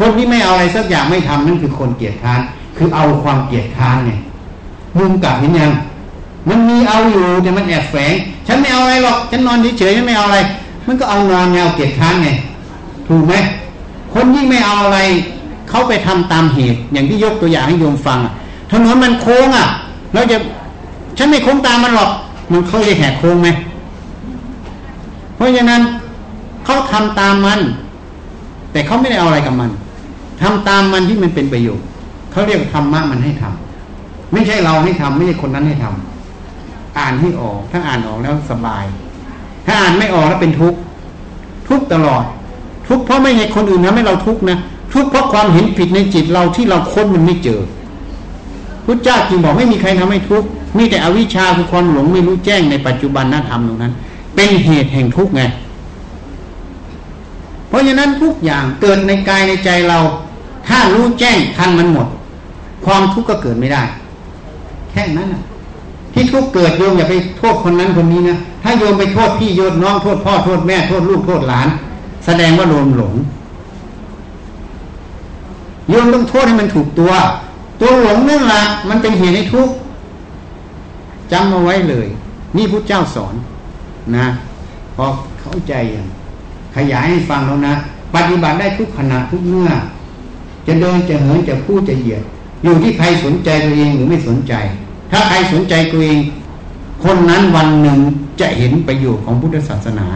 [0.00, 2.40] คนที่ไม่เอาอะไรสักอย่างไม่ทำนั่นคือคนเกียจค้าน
[2.78, 4.12] คือเอาความเกลียดค้านไง
[4.96, 5.72] มุมกลับเห็นยัง
[6.48, 8.12] มันมีเอาอยู่แต่มันแอบแฝง
[8.46, 10.38] ฉันไม่เอาอะไรหรอก ฉันนอนเฉยๆฉันไม่เอาอะไร
[10.86, 12.28] มันก็เอานอนแนวเกลียดค้านไง
[13.08, 13.34] ถูกไหม
[14.12, 14.98] คนยิ่งไม่เอาอะไร
[15.68, 18.18] เขาไปทำตามเหตุ อย่างที่ยกตัวอย่างให้โยมฟัง
[18.70, 19.68] ถนนมันโค้งอะ
[20.14, 20.36] เราจะ
[21.18, 22.10] ฉันไม่โค้งตามมันหรอก
[22.50, 23.48] มันเขาจะแหกโค้งไหม
[25.34, 25.82] เพราะฉะนั้น
[26.64, 27.60] เขาทำตามมัน
[28.72, 29.70] แต่เขาไม่ได้เอาอะไรกับมัน
[30.42, 31.86] ทำตามมันที่มันเป็นประโยชน์
[32.30, 33.44] เขาเรียกธรรมะมันให้ท
[34.32, 38.84] ไม่ใช่เราให้ทำไม่ใช่คนนั้นให้ทำอ่านให้ออก ถ้าอ่านออกแล้วสบาย
[39.66, 40.78] ถ้าอ่านไม่ออกแล้วเป็นทุกข์
[41.68, 42.24] ทุกตลอด
[42.88, 44.58] ทุกเพราะไม่ใช่คนอื่นทำให้เราทุกข์นะ
[44.92, 47.60] ทุกเพราะความเห็นผิดในจิตเราที่เราค้นมันไม่เจอ
[48.84, 53.92] พุทธเจ้าจึงบอกไม่มีใครทำให้ทุกข์มีแต่อวิชชาคือความหลงไม่รู้แจ้งในปัจจุบันนธรรมตรงนั้น
[54.34, 55.42] เป็นเหตุแห่งทุกข์ไง
[57.68, 59.98] เพราะฉะนั้นทุกอย่างเกิดในกายในใจเรา
[60.68, 62.06] ถ้ารู้แจ้งทันมันหมด
[62.88, 63.82] ความทุกข์ก็เกิดไม่ได้
[64.90, 65.42] แค่นั้นนะ
[66.12, 71.68] ที่ทุกข์เกิดโยมอย่าไปโทษคนนั้นคนนี้นะถ้าโยมไปโทษพี่โยนน้องโทษพ่อโทษแม่โทษลูกโทษหลาน
[72.26, 73.14] แสดงว่าโดนหลง
[75.90, 77.12] โยมต้องโทษให้มันถูกตัว
[77.80, 79.74] ตัวหลงนั่นแหละมันเป็นเหตุให้ทุกข์
[81.32, 82.06] จำเอาไว้เลย
[82.56, 83.34] นี่พุทธเจ้าสอน
[84.16, 84.26] นะ
[84.96, 85.06] พอ
[85.40, 86.06] เข้าใจอย่าง
[86.76, 87.74] ขยายให้ฟังแล้วนะ
[88.14, 89.70] ปฏิบัติได้ทุกขณะทุกเมื่อ
[90.66, 92.22] จะเดินจะเหินจะพูดจะเหยียด
[92.62, 94.54] อยู่ที่ใครสนใจตัวเองหรือไม่สนใจ
[95.10, 96.18] ถ้าใครสนใจตัวเอง
[97.04, 97.98] คนนั้นวันหนึ่ง
[98.40, 100.06] จะเห็นประโยชน์ของพุทธศาสนา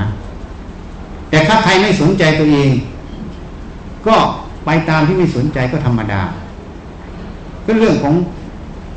[1.30, 2.70] แต่ถ้าใครไม่สนใจตัวเอง
[4.06, 4.16] ก็
[4.64, 6.22] ไปตามที่ไม่สนใจก็ธรรมดา
[7.64, 8.14] ก็เรื่องของ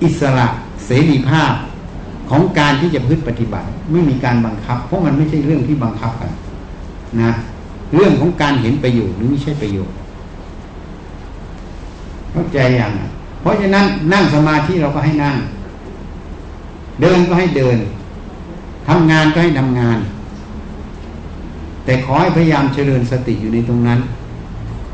[0.03, 0.47] อิสระ
[0.85, 1.53] เสรีภาพ
[2.29, 6.31] ของการที่จะพึ่งปฏิบัติ ไม่มีการบังคับ เพราะมันไม่ใช่เรื่องที่บังคับกัน
[7.21, 7.31] นะ
[7.95, 9.95] เรื่องของการเห็นประโยชน์หรือไม่ใช่ประโยชน์
[12.31, 12.93] เข้าใจอย่าง
[13.45, 15.35] เพราะฉะนั้นนั่งสมาธิเราก็ให้นั่ง
[17.01, 17.77] เดินก็ให้เดิน
[18.87, 19.97] ทำงานก็ให้ทำงาน
[21.85, 23.99] แต่ขอให้พยายามเจริญสติอยู่ในตรงนั้น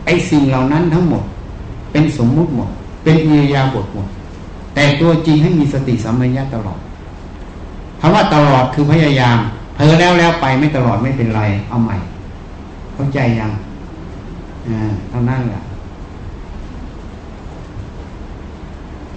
[0.05, 1.23] ไอ้สิ่งเหล่านั้นทั้งหมด
[1.91, 2.69] เป็นสมมุติหมด
[3.03, 4.07] เป็นอิริยาบถหมด
[4.75, 6.79] แต่ตัวจริงให้มีสติสัมปชัญญะตลอด
[7.99, 9.37] คำว่าตลอดคือพยายาม
[9.75, 11.95] เพลอแล้วแล้วไปไม่ตลอดไม่เป็นไร เอาใหม่
[12.93, 13.51] เข้าใจยัง
[14.67, 15.61] อ่าเท่านั้นแหละ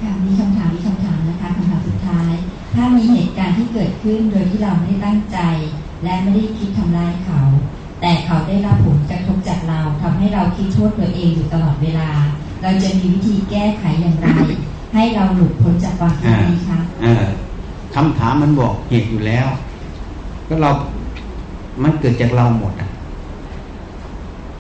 [0.05, 2.33] ค่ะมีคำถามมีคำถามนะคะคำถามสุดท้าย
[2.75, 5.39] ถ้ามีเหตุการณ์ที่เกิดขึ้นโดยที่เราไม่ได้ตั้งใจ
[6.05, 7.41] และไม่ได้คิดทำร้ายเขา
[8.01, 12.09] แต่เขาได้รับผลกระทบจากเราทำให้เราคิดโทษตัวเองอยู่ตลอดเวลา
[12.63, 14.27] เราจะมีวิธีแก้ไขอย่างไร
[14.95, 16.79] ให้เราหลุดพ้นจากความคิดนี้คะ
[17.95, 19.47] คำถามมันบอกเหตุอยู่แล้ว
[20.49, 20.71] ก็เรา
[21.83, 22.89] มันเกิดจากเราหมดอะ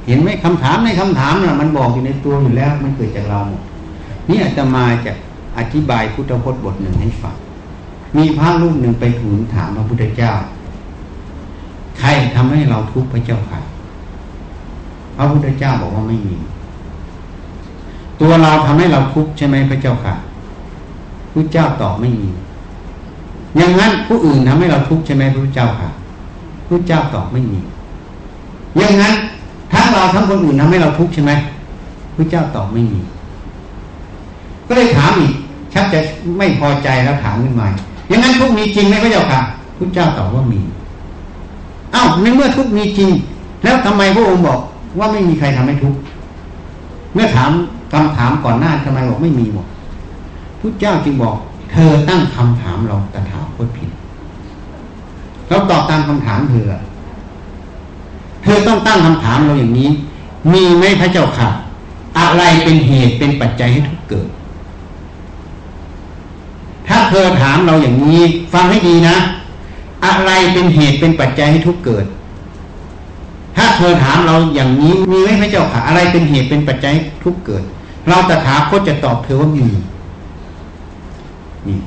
[0.06, 3.62] เห็นไหมคำถามในคำถามน่ะมันบอกอยู่ในตัวอยู่แล้ว มันเกิดจากเราหมด
[4.28, 5.12] นี่อาตมาจะ
[5.58, 7.36] อธิบายพุทธพจน์บทหนึ่งให้ฟัง
[8.16, 10.32] มีพระรูปหนึ่งไปทูลถามพระพุทธเจ้า
[11.98, 13.60] ใครทำให้เราทุกข์พระเจ้าค่ะ
[15.16, 16.34] พระพุทธเจ้าบอกว่าไม่มี
[18.20, 20.14] ตัวเราทำให้เราทุกข์ใช่ไหมพระเจ้าค่ะ
[21.34, 22.28] พระเจ้าตอบไม่มี
[23.56, 25.88] อย่างนั้นผู้อื่นทำให้เราทุกข์ใช่ไหมพระเจ้าค่ะ
[26.68, 27.58] พระเจ้าตอบไม่มี
[28.76, 29.14] อย่างนั้น
[29.72, 31.32] ทั้งเราทั้งคนอื่นทำให้เราทุกข์ใช่ไหม
[32.16, 33.00] พระเจ้าตอบไม่มี
[34.66, 35.32] ก็เลยถามอีก
[35.74, 36.00] ชักจะ
[36.38, 37.68] ไม่พอใจแล้วถามขึ้นมา
[38.08, 39.40] อย่างนั้นทุกมีจริงไหมพระเจ้าค่ะ
[39.78, 40.60] พระเจ้าตอบว่ามี
[41.92, 43.10] เอ้าในเมื่อทุกมีจริง
[43.62, 44.60] แล้วทำไมพระองค์บอก
[44.98, 45.94] ว่าไม่มีใครทำให้ทุก
[47.14, 47.50] เมื่อถาม
[47.92, 49.66] คำถามก่อนหน้าทำไมบอกไม่มีหมด
[50.60, 51.36] พระเจ้าจึงบอก
[51.72, 53.90] เธอตั้งคำถามเราตถาคตผิด
[55.48, 56.66] เราตอบตามคำถามเธอ
[58.42, 59.88] เธอต้องตั้งคำถามเราอย่างนี้
[60.52, 61.48] มีไหมพระเจ้าค่ะ
[62.18, 64.28] อะไรเป็นเหตุเป็นปัจจัยให้ทุกเกิด
[66.88, 68.20] ถ้าเธอถามเราอย่างนี้
[68.52, 69.16] ฟังให้ดีนะ
[70.04, 72.04] อะไรเป็นเหตุเป็นปัจจัยให้ทุกเกิด
[73.56, 76.94] ถ้าเธอถามเราอย่างนี้มีไหมพระเจ้าค่ะ อะไรเป็นเหตุเป็นปัจจัย
[77.24, 77.62] ทุกเกิด
[78.08, 79.68] เราตถาคตจะตอบเธอว่ามี
[81.68, 81.78] นี่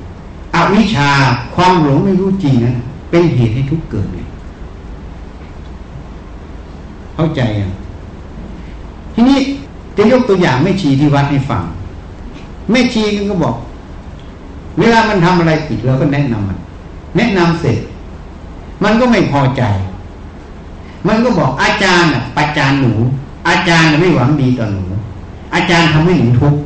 [0.55, 1.09] อวิชชา
[1.55, 2.73] ความหลงไม่รู้จริงนะ
[3.09, 4.27] เป็นเหตุให้ทุกข์เกิดเลย
[7.15, 7.71] เข้าใจอะ
[9.13, 9.39] ทีนี้
[9.97, 11.63] จะยกตัวอย่างแม่ชีที่วัดให้ฟัง
[12.71, 13.55] แม่ชีก็บอก
[14.79, 16.57] เวลามันทำอะไรผิดเราก็แนะนำมัน
[17.17, 17.77] แนะนำเสร็จ
[18.83, 19.63] มันก็ไม่พอใจ
[21.07, 22.93] มันก็บอกอาจารย์อะประจานหนู
[23.47, 24.83] อาจารย์ไม่หวังดีต่อหนู
[25.55, 26.59] อาจารย์ทำให้หนูทุกข์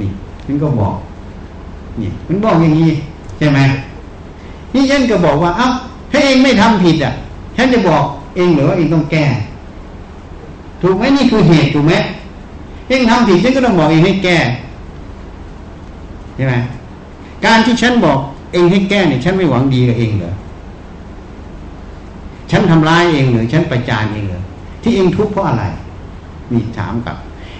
[0.00, 0.10] นี่
[0.46, 0.94] มันก็บอก
[2.00, 2.90] นี่มันบอกอย่างนี้
[3.38, 3.58] ใช่ไหม
[4.74, 5.66] นี่ฉันก็บอกว่าเอ้า
[6.10, 7.12] ถ้าเองไม่ทำผิดอะ
[7.56, 8.02] ฉันจะบอก
[8.36, 9.24] เองหรือว่าเองต้องแก้
[10.82, 11.92] ถูกไหมนี่คือเหตุถูกไหม
[12.88, 14.36] เองทำผิดฉันก็ต้องบอกเองให้แก้
[16.40, 16.54] ช่ไหม
[17.46, 18.18] การที่ฉันบอก
[18.52, 20.34] เองให้แก้เนี่ยฉันไม่หวังดีกับเองเหรอ
[22.50, 24.42] ฉันทำร้ายเองหรือฉันประจานเองเหรอ
[24.82, 25.64] ที่เองทุกข์เพราะอะไร
[26.52, 27.16] มีถามกับ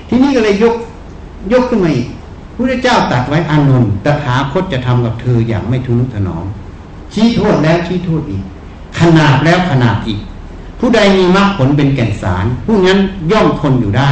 [0.09, 0.75] ที่นี่ก็เลยยก
[1.53, 2.07] ยกขึ้นมาอีก
[2.57, 6.47] พุทธเจ้าตัดไว้อานนท์ตถาคตจะทำกับเธออย่างไม่ทุนุถนอม
[7.13, 8.45] ชี้โทษแล้วชี้โทษอีก
[9.01, 10.21] ขนาดแล้วขนาดอีก
[10.79, 12.99] ผู้ใดมีมรรคผลเป็นแก่นสาร ผู้นั้น
[13.33, 14.11] ย่อมทนอยู่ได้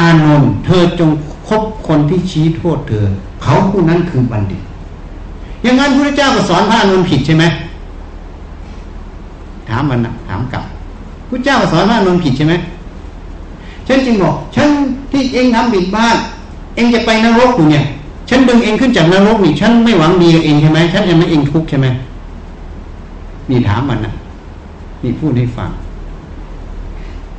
[0.00, 1.10] อานนท์เธอจง
[1.48, 3.06] คบคนที่ชี้โทษเธอ
[3.42, 4.62] เขาผู้นั้นคือบัณฑิต
[5.62, 7.44] อย่างนั้นพระเจ้าก็สอนพระอนุนผิดใช่ไหม
[9.68, 10.64] ถามมันนะถามกลับ
[11.30, 12.54] พระเจ้าก็สอนพระอนุนผิดใช่ไหม
[13.86, 14.68] ฉันจึงบอกฉัน
[15.12, 16.16] ที่เองทำผิดบ้าน
[16.74, 17.84] เองจะไปนรกอยู่เนี่ย
[18.28, 21.86] ฉันดึงเองขึ้นจากนรกนี่ฉันไม่หวังดีกับเองใช่ไหมฉันยังไม่เองทุกข์ใช่ไหม
[23.50, 24.12] นี่ถามมันนะ
[25.02, 25.70] นี่พูดให้ฟัง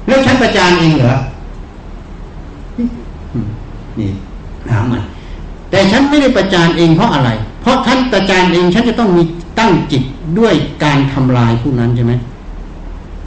[0.08, 1.16] แล้วฉันประจานเองเหรอ
[4.00, 4.10] นี่
[4.70, 5.04] ถามมัน
[5.72, 7.30] แต่ฉันไม่ได้ประจานเองเพราะอะไร
[7.62, 9.24] เพราะท่านประจานเองฉันจะต้องมี
[9.60, 10.04] ตั้งจิต
[10.40, 10.54] ด้วย
[10.84, 12.14] การทำลายผู้นั้นใช่ไหม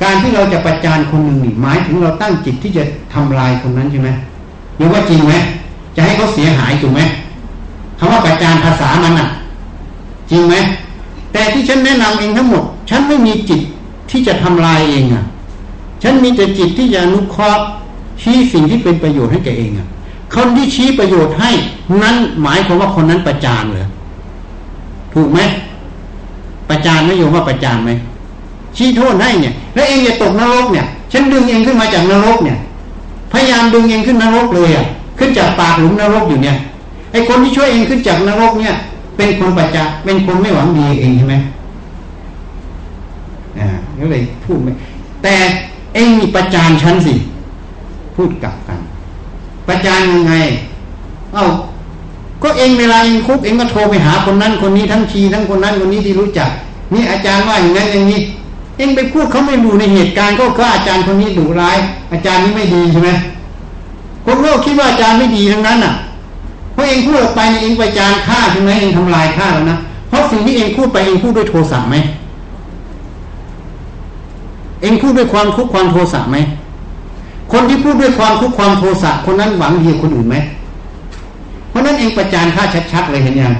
[0.03, 4.09] การที่เราจะประจานคนหนึ่งนี่หมายถึงเราตั้งจิตที่จะทำลายคนนั้นใช่ไหม
[4.77, 5.35] หรือว่าจริงไหม
[5.97, 7.01] จะให้เขาเสียหายถูกไหม
[7.99, 9.29] คำว่าประจานภาษามันอะ
[10.31, 10.55] จริงไหม
[11.33, 13.61] แต่ที่ฉันแนะนำเองทั้งหมด ฉันไม่มีจิต
[14.11, 15.25] ที่จะทำลายเองอะ
[16.03, 17.65] ฉันมีแต่จิตที่จะนุเคราะห์
[18.23, 19.89] ชี้สิ่งที่เป็นประโยชน์ให้แกเองอะ
[20.35, 21.51] คนที่ชี้ประโยชน์ให้
[22.03, 23.89] นั้นหมายความว่าคนนั้นประจานเหรอ
[25.15, 25.41] ถูกไหม
[26.71, 27.91] ประจานไม่โยมว่าประจานไหม
[28.77, 32.59] ชี้โทษให้เนี่ย แล้วเองจะตกนรกเนี่ย ฉันดึงเองขึ้นมาจากนรกเนี่ย
[33.33, 34.87] พยายามดึงเองขึ้นนรกเลยอะ
[35.19, 36.57] ขึ้นจากปากหลุมนรกอยู่เนี่ย
[37.13, 38.75] ไอ้คนที่ช่วยเองขึ้นจากนรกเนี่ย
[39.17, 41.37] เป็นคนประจานเป็นคนไม่หวังดีเองใช่ไหม
[43.59, 43.69] อ่า
[44.01, 44.73] ก็เลยพูดไม่
[45.23, 45.35] แต่
[45.95, 47.15] เองมีประจานฉันสิ
[48.17, 48.81] พูดกลับกัน
[49.69, 50.35] ประจานยังไง
[51.35, 51.47] เอา้า
[52.43, 56.51] ก็เองเวลาเองคุกเองก็โทรไปหาคนนั้นคนนี้ทั้งชีทั้งคนนั้นคนนี้ที่รู้จัก
[56.95, 58.21] นี่อาจารย์ว่าอย่างนั้นอย่างนี้
[58.79, 61.79] เองไปพูดเขาไม่รู้ในเหตุการณ์ก็ก็อาจารย์คนนี้ดุร้าย
[62.13, 63.11] อาจารย์นี้ไม่ดีใช่ไหม
[64.27, 65.95] คนโลกคิดว่าอาจารย์ไม่ดีทั้งนั้นอะ
[66.73, 71.97] เพราะเองพูดออกไปเองไปจานฆ่าใช่ไหมเองทำลายฆ่าแล้วนะ เพราะสิ่งที่เองพูดไปเองพูดด้วยโทสะไหม
[74.83, 76.37] เองพูดด้วยความทุกข์ความโทสะไหม
[77.53, 80.37] คนที่พูดด้วยความทุกข์ความโทสะคนนั้นหวังดีคนอื่นไหม
[81.71, 83.55] เพราะนั้นเองประจานข้าชัดๆเลยเห็นยัง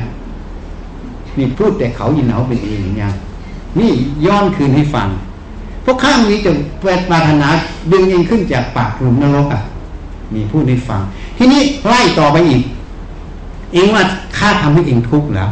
[1.39, 3.13] นี่พูดแต่เขายินเหนาเป็นเองเห็นยัง
[3.79, 3.91] นี่
[4.27, 5.09] ย้อนคืนให้ฟัง
[5.85, 6.51] พวกข้ามนี้จะ
[6.83, 7.49] ปรารถนา
[7.93, 9.61] ดึงเองขึ้นจากปากหลุมนรกอะ
[10.35, 11.01] นี่พูดให้ฟัง
[11.39, 12.63] ทีนี้ไล่ต่อไปอีก
[13.75, 14.03] เองว่า
[14.39, 15.51] ข้าทำให้เองทุกข์แล้ว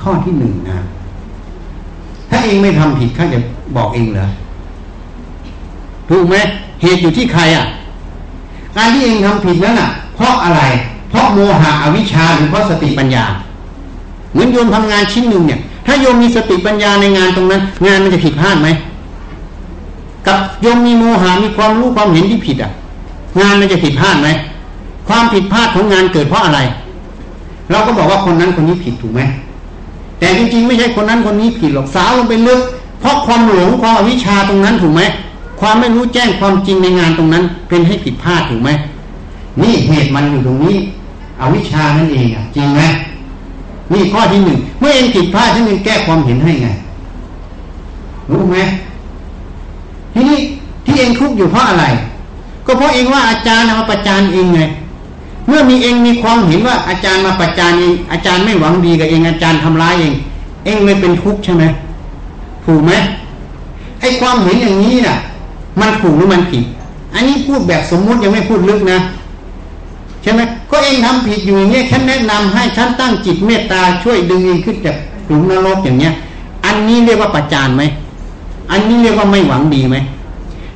[0.00, 0.78] ข้อที่หนึ่งนะ
[2.30, 3.38] ถ้าเองไม่ทำผิดข้าจะ
[3.76, 4.26] บอกเองเหรอ
[6.08, 6.36] ถูกไหม
[6.84, 7.66] เหตุอยู่ที่ใครอะ
[8.76, 10.60] การที่เองทำผิดนั้นอะ เพราะอะไร
[11.10, 13.24] เพราะโมหะอวิชชาหรือเพราะสติปัญญา
[14.32, 18.68] เหมือนโยมทำงานชิ้นหนึ่งเนี่ย ถ้าโยมมีสติปัญญาในงานตรงนั้น งานมันจะผิดพลาดไหม
[20.26, 22.70] กับโยมมีโมหะมีความรู้ความเห็นที่ผิดอะ
[23.40, 24.28] งานมันจะผิดพลาดไหม
[25.08, 26.60] ความผิดพลาดของงานเกิดเพราะอะไร
[27.70, 29.20] เราก็บอกว่าคนนั้นคนนี้ผิดถูกไหม
[30.18, 32.60] แต่จริงๆ ไม่ใช่คนนั้นคนนี้ผิดหรอกสาวลงไปลึก
[33.00, 35.02] เพราะความหลงความอวิชชาตรงนั้นถูกไหม
[35.60, 38.70] ความไม่รู้แจ้งความจริงในงานตรงนั้น เป็นให้ผิดพลาดถูกไหม
[39.62, 40.76] นี่เหตุมันอยู่ตรงนี้
[41.40, 42.80] อวิชานั่นเองอะ จริงไหม
[43.92, 46.68] นี่ข้อที่หนึ่งเมื่อเองผิดพลาดฉันเองแก้ความเห็นให้ไง
[48.30, 48.56] รู้ไหม
[50.14, 50.38] ทีนี้
[50.84, 51.84] ที่เองทุกข์อยู่เพราะอะไร
[52.66, 54.60] ก็เพราะเองว่าอาจารย์มาประจานเองไง
[55.46, 60.14] เมื่อมีเองมีความเห็นว่าอาจารย์มาประจานเองอาจารย์ไม่หวังดีกับเองอาจารย์ทำร้ายเอง
[60.64, 61.64] เองเลยเป็นทุกข์ใช่ไหม
[62.64, 62.92] ถูกไหม
[64.00, 65.16] ไอ้ความเห็นอย่างนี้น่ะ
[65.80, 66.64] มันถูกหรือมันผิด
[67.14, 68.98] อันนี้พูดแบบสมมุติยังไม่พูดลึกนะ
[70.22, 76.14] ใช่ไหมก็เองทำผิดอยู่อย่างเงี้ยฉันแนะนำให้ฉันตั้งจิตเมตตาช่วยดึงเองขึ้นจากหลุมนรกอย่างเงี้ย
[76.66, 77.82] อันนี้เรียกว่าประจานไหม
[78.70, 79.96] อันนี้เรียกว่าไม่หวังดีไหม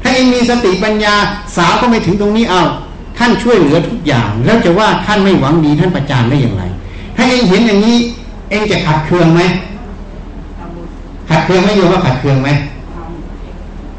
[0.03, 1.15] ถ้าเองมีสติปัญญา
[1.57, 2.63] สาวก็ไม่ถึงตรงนี้เอา
[3.19, 6.63] ท่านช่วยเหลือทุกอย่าง แล้วจะว่าท่านไม่หวังดีท่านประจานได้อย่างไร
[7.17, 7.97] ถ้าเองเห็นอย่างนี้
[8.51, 9.41] เองจะขัดเคืองไหม
[11.31, 12.49] ขัดเคืองไม่โยมว่าขัดเคืองไหม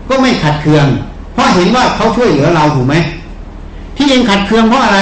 [0.09, 0.85] ก็ไม่ขัดเคือง
[1.33, 2.95] เพราะเห็นว่าเขาช่วยเหลือเราถูกไหม
[3.95, 4.99] ที่เองขัดเคืองเพราะอะไร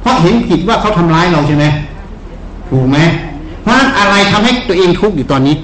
[0.00, 1.64] เพราะเห็นผิดว่าเขาทำร้ายเราใช่ไหม
[2.70, 2.98] ถูกไหม
[3.62, 5.56] เพราะนั้นอะไรทำให้ตัวเองทุกข์อยู่ตอนนี้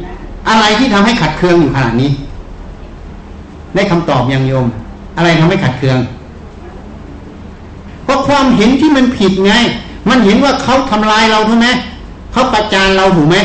[0.49, 2.11] อะไรที่ทำให้ขัดเคืองอยู่ขนาดนี้
[3.75, 4.67] ได้คำตอบยังโยม
[5.17, 5.99] อะไรทำให้ขัดเคือง
[8.05, 9.53] เพราะความเห็นที่มันผิดไง
[10.09, 11.69] มันเห็นว่าเขาทำลายเราถูกไหม
[12.33, 13.37] เขาประจานเราถูกไหม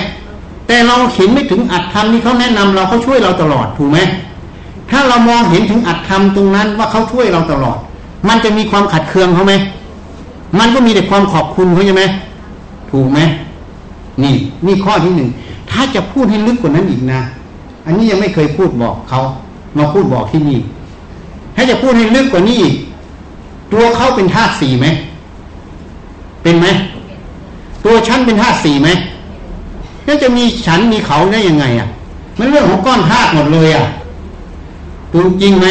[0.68, 4.00] แต่เราเห็นไม่ถึงอัตธรรมที่เขาแนะนำเราเขาช่วยเราตลอดถูกไหม
[4.92, 7.78] ถ้าเรามองเห็นถึงอัตธรรมตรงนั้นว่าเขาช่วยเราตลอด
[8.28, 9.54] มันจะมีความขัดเคืองเขาไหม
[10.60, 12.04] มันก็มีแต่ความขอบคุณเขาใช่ไหม
[12.92, 13.20] ถูกไหม
[14.24, 14.34] นี่
[14.66, 15.30] นี่ข้อที่หนึ่ง
[15.72, 17.20] ถ้าจะพูดให้ลึกกว่านั้นอีกนะ
[17.86, 19.22] อันนี้ยังไม่เคยพูดบอกเขา
[19.78, 20.60] มาพูดบอกที่นี่
[21.56, 22.76] ถ้าจะพูดให้ลึกกว่านี้อีก
[23.74, 24.88] ตัวเขาเป็นธาตุสี่ไหม
[26.44, 26.68] เป็นไหม
[27.86, 28.90] ตัวฉันเป็นธาตุสี่ไหม
[30.06, 31.88] แล้วจะมีฉันมีเขาได้ยังไงอะ
[32.40, 33.88] มันเรื่องของก้อนธาตุหมดเลยอะ
[35.14, 35.68] ถูกจริงไหม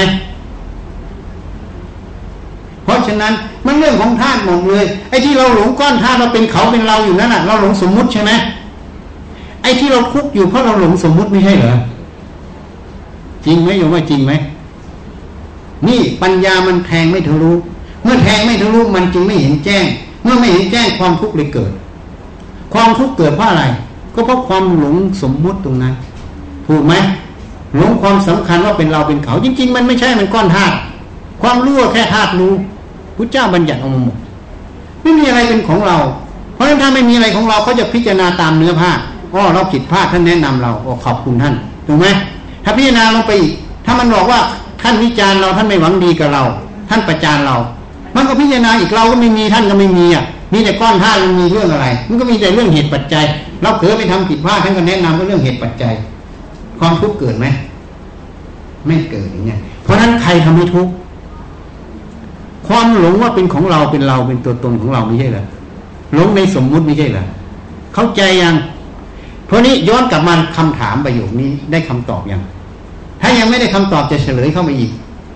[2.85, 3.33] เพราะฉะนั้น
[3.67, 8.33] มันเรื่องของธาตุหมดเลยไอ้ที่เราหลงก้อนธาตุเราเป็นเขาเป็นเราอยู่นั่นแหะเราหลงสมมุติใช่ไหม
[9.63, 11.75] ไอ้ที่เราคุกอยู่เพราะเราหลงสมมุติไม่ใช่เหรอ
[13.45, 14.33] จริงไหมโยมว่าจริงไหม
[15.87, 17.53] นี่ปัญญามันแทงไม่ทะลุ
[18.03, 19.85] เมื่อแทงไม่ทะลุมันจึงไม่เห็นแจ้ง
[20.23, 21.73] เมื่อไม่เห็นแจ้งความทุกข์เลยเกิด
[22.75, 23.65] ความทุกข์เกิดเพราะอะไร
[24.15, 25.95] ก็เพราะความหลงสมมุติตรงนั้น
[26.67, 26.95] ถูกไหม
[27.77, 30.75] หลงความสำคัญว่าเป็นเราเป็นเขา จริง ๆ มันไม่ใช่มันก้อนธาตุ
[31.43, 32.53] ความรู้แค่ธาตุรู้
[33.17, 34.17] พุทธเจ้าบัญญัติออกมาหมด
[35.03, 35.97] ไม่มีอะไรเป็นของเรา
[36.55, 38.91] เพราะฉะนั้นถ้าไม่มีอะไรของเราเขาจะพิจารณาตามเนื้อผ้า
[39.35, 41.55] อ๋อเราผิดพลาดท่านแนะนำเราอขอบคุณท่าน
[41.87, 42.07] ถูกไหม
[42.65, 43.53] ถ้าพิจารณาลงไปอีก
[43.85, 44.41] ถ้ามันบอกว่า
[44.83, 46.43] ท่านวิจารณ์เราท่านไม่หวังดีกับเรา
[46.91, 47.57] ท่านประจานเรา
[48.17, 53.25] มันก็พิจารณาอีกเราก็ไม่มีท่านก็ไม่มีอะมีแต่ก้อนธาตุมันมีเรื่องอะไร มันก็มีแต่เรื่องเหตุปัจจัย
[53.63, 55.95] เราเกิดไปทำผิดพลาดท่านก็แนะนำก็เรื่องเหตุปัจจัย
[56.79, 57.47] ความทุกข์เกิดไหม
[58.87, 60.93] ไม่เกิดอย่างเงี้ยเพราะนั้นใครทำให้ทุกข์
[62.69, 65.45] ความหลงว่าเป็นของเราเป็นเราเป็นตัวตนของเราไม่ใช่เหรอ
[66.15, 67.27] หลงในสมมุติไม่ใช่เหรอ
[67.95, 68.55] เข้าใจยัง
[69.47, 72.43] เพราะนี้ย้อนกลับมาคำถามประโยคนี้ได้คำตอบยัง
[73.21, 74.91] ถ้ายังไม่ได้คำตอบจะเฉลยเข้ามาอีก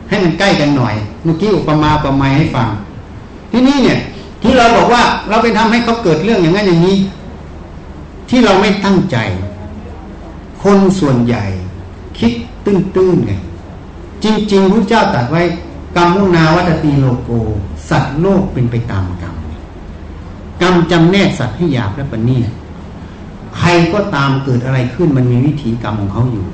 [0.09, 2.69] ให้มันใกล้กันหน่อย เมื่อกี้อุปมาประมยให้ฟัง
[3.53, 3.99] ที่นี่เนี่ย
[4.43, 6.97] ที่เราบอกว่าเราไปทำให้เขาเกิดเรื่องอย่างนั้นอย่างนี้
[8.31, 9.17] ที่เราไม่ตั้งใจ
[10.63, 11.45] คนส่วนใหญ่
[12.19, 12.33] คิด
[12.65, 13.33] ตื้นๆไง
[14.25, 15.43] จริงๆพระเจ้าตรัสไว้
[15.97, 17.31] กรรมุนาวัตตีโลโก
[17.89, 19.35] สัตว์โลกเป็นไปตามกรรม
[20.63, 22.39] กรรมจำแนกสัตว์ให้หยาบและปณี
[23.57, 26.45] ใครก็ตามเกิดอะไรขึ้นมันมีวิถีกรรมของเขาอยู่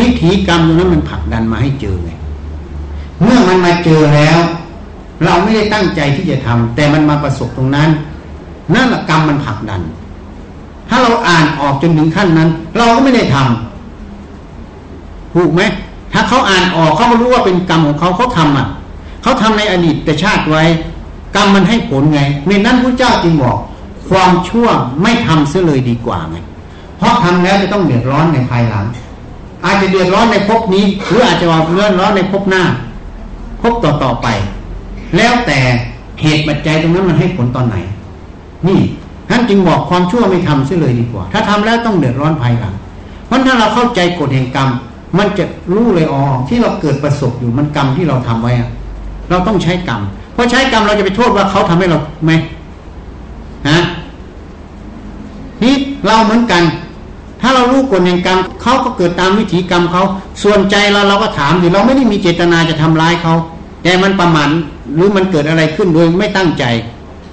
[0.00, 2.10] วิถีกรรมตรงนั้นมันผลักดันมาให้เจอไง
[3.22, 4.38] เมื่อมันมาเจอแล้ว
[5.24, 7.90] เราไม่ได้ตั้งใจที่จะทำแต่มันมาประสบตรงนั้น
[8.74, 9.82] นั่นแหละกรรมมันผลักดัน
[10.92, 15.62] ถ้าเราอ่านออกจนถึงขั้นนั้น เราก็ไม่ได้ทำถูกไหม
[16.12, 18.66] ถ้าเขาอ่านออกเขาก็รู้ว่าเป็นกรรมของเขาเขาทำอะ
[19.22, 20.62] เขาทำในอดีตแต่ชาติไว้
[21.36, 23.56] กรรมมันให้ผลไงในนั้นพระเจ้าจึงบอก
[24.08, 24.66] ความชั่ว
[25.02, 26.36] ไม่ทำเสียเลยดีกว่าไง
[26.98, 28.84] เพราะทำแล้วจะต้องเดือดร้อนในภายหลัง
[29.64, 32.62] อาจจะเดือดร้อนในภพนี้ หรืออาจจะว่าเดือดร้อนในภพหน้า
[33.62, 34.26] ภพต่อต่อไป
[35.16, 35.58] แล้วแต่
[36.22, 37.76] เหตุปัจจัยตรงนั้นมันให้ผลตอนไหน
[38.68, 38.80] นี่
[39.32, 42.74] ท่านจึงบอกความชั่วไม่ทำเสียเลยดีกว่า ถ้าทำแล้วต้องเดือดร้อนภายหลัง
[43.26, 44.68] เพราะถ้าเราเข้าใจกฎแห่งกรรม
[45.18, 48.52] มันจะรู้เลยอ๋อที่เราเกิดประสบอยู่มันกรรมที่เราทำไว้
[49.30, 50.00] เราต้องใช้กรรม
[50.34, 52.32] เพราะใช้กรรมเราจะไปโทษว่าเขาทำให้เราไหม
[53.68, 53.78] ฮะ
[55.62, 55.74] นี่
[56.06, 56.62] เราเหมือนกัน
[57.40, 60.02] ถ้าเรารู้กฎแห่งกรรมเขาก็เกิดตามวิถีกรรมเขา
[60.42, 63.34] ส่วนใจเราเราก็ถามอยู่เราไม่ได้มีเจตนาจะทำร้ายเขา
[63.82, 64.48] แต่มันประมาณ
[64.94, 66.64] หรือมันเกิดอะไรขึ้นโดยไม่ตั้งใจ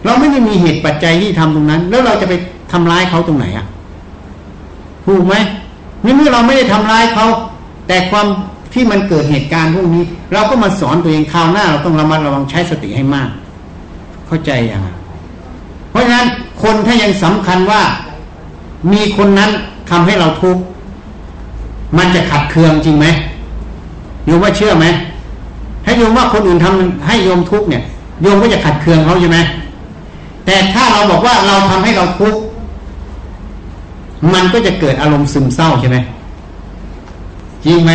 [0.05, 2.33] เราไม่ได้มีเหตุปัจจัยที่ทำตรงนั้น แล้วเราจะไป
[2.71, 3.65] ทำร้ายเขาตรงไหนอะ
[5.05, 5.35] ถูกไหม
[6.03, 7.25] นี่เมื่อเราไม่ได้ทำร้ายเขา
[7.87, 8.27] แต่ความ
[8.73, 13.29] ที่มันเกิดเหตุการณ์พวกนี้ เราก็มาสอนตัวเองคราวหน้า เราต้องระมัดระวังใช้สติให้มาก
[14.27, 14.81] เข้าใจยัง
[15.89, 16.27] เพราะฉะนั้น
[16.61, 17.81] คนถ้ายังสำคัญว่า
[18.91, 19.49] มีคนนั้น
[19.89, 20.61] ทำให้เราทุกข์
[21.97, 23.05] มันจะขัดเคืองจริงไหม
[24.25, 24.85] โยมว่าเชื่อไหม
[25.83, 27.83] ให้โยมว่าคนอื่นทำให้โยมทุกข์เนี่ย
[28.21, 29.37] โยมก็จะขัดเคืองเขาใช่ไหม
[30.49, 32.41] แต่ถ้าเราบอกว่าเราทำให้เราทุกข์
[34.33, 35.97] มันก็จะเกิดอารมณ์ซึมเศร้าใช่ไหม
[37.65, 37.91] จริงไหม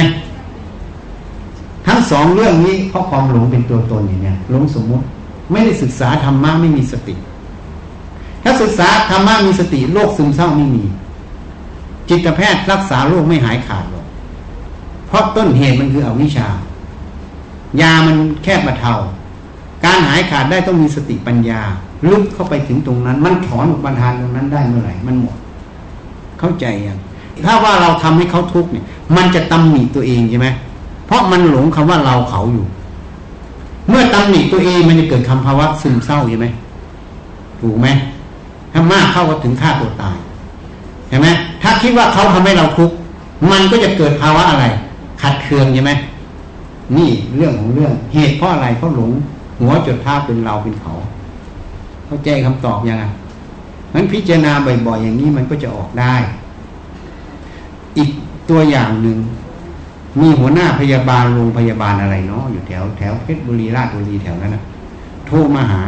[1.86, 5.04] ทั้งสองเรื่องนี้เพราะความหลงเป็นตัวตนอย่างเนี้ยหลงสมมุติ
[5.52, 7.14] ไม่ได้ศึกษาธรรมะไม่มีสติ
[8.42, 10.84] ถ้าศึกษาธรรมะมีสติโรคซึมเศร้าไม่มี
[12.08, 14.04] จิตแพทย์รักษาโรคไม่หายขาดหรอก
[15.06, 16.48] เพราะต้นเหตุมันคืออวิชชา
[17.80, 18.94] ยามันแค่บรรเทา
[19.84, 21.62] การหายขาดได้ต้องมีสติปัญญา
[22.10, 25.36] ลึกเข้าไปถึงตรงนั้น มันถอนอุปทานตรงนั้นได้เมื่อไหร่มันหมด
[26.40, 26.98] เข้าใจยัง
[27.44, 28.84] ถ้าว่าเราทำให้เขาทุกข์เนี่ย
[29.16, 30.48] มันจะตำหนิตัวเองใช่ไหม
[31.06, 32.66] เพราะมันหลงคำว่าเราเขาอยู่
[33.88, 36.46] เมื่อตำหนิตัวเองมันจะเกิดคำภาวะซึมเศร้าใช่ไหม
[37.60, 37.88] ถูกไหม
[38.72, 40.16] ถ้ามากเข้าก็ถึงฆ่าตัวตาย
[41.08, 41.28] เห็นไหม
[41.62, 42.94] ถ้าคิดว่าเขาทำให้เราทุกข์
[43.50, 44.64] มันก็จะเกิดภาวะอะไร
[45.22, 45.92] ขัดเคืองใช่ไหม
[46.96, 49.10] นี่เรื่องของเรื่องเหตุเพราะอะไรเพราะหลง
[49.60, 50.92] หัวจดท่าเป็นเราเป็นเขา
[52.06, 53.04] เข้าใจคำตอบยังไง
[53.94, 54.52] นั้นพิจารณา
[54.86, 56.14] บ่อยๆอย่างนี้มันก็จะออกได้
[57.98, 58.10] อีก
[58.50, 59.18] ตัวอย่างหนึ่ง
[60.20, 64.62] มีหัวหน้าพยาบาลโรงพยาบาลอะไรเนาะอยู่แถวแถวเพชรบุรีราชบุรีแถวนั้นนะ
[65.26, 65.82] โทรมาหา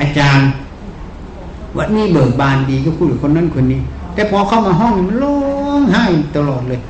[0.00, 0.46] อาจารย์
[1.76, 3.80] วันนี้เบิกบานดีก็พูดกับคนนั้นคนนี้
[4.14, 5.36] แต่พอเข้ามาห้องมันร้อ
[5.78, 6.04] งไห้
[6.36, 6.80] ตลอดเลย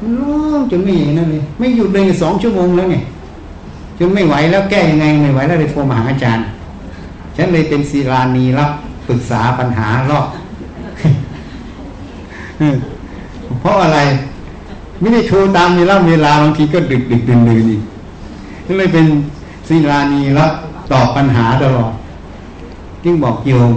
[0.00, 3.02] มันร้องจนไม่อย่างนั้นเลย ไม่หยุดเลยสองชั่วโมงแล้วเนี่ย
[4.04, 6.44] จนไม่ไหวแล้วแก้ยังไงไม่ไหวแล้วเลยโทรมาหาอาจารย์
[7.36, 8.70] ฉันเลยเป็นศิรานีรับ
[9.08, 10.26] ปรึกษาปัญหารอบ
[13.60, 13.98] เพราะอะไร
[15.00, 17.82] ไม่ได้โทรตามเวลาเวลาบางทีก็ดึกดึกดื่นดื่นอีก
[18.66, 19.06] ก็เลยเป็น
[19.68, 20.52] ศิลานีรับ
[20.92, 21.92] ตอบปัญหาตลอด
[23.04, 23.70] จึงบอกโยม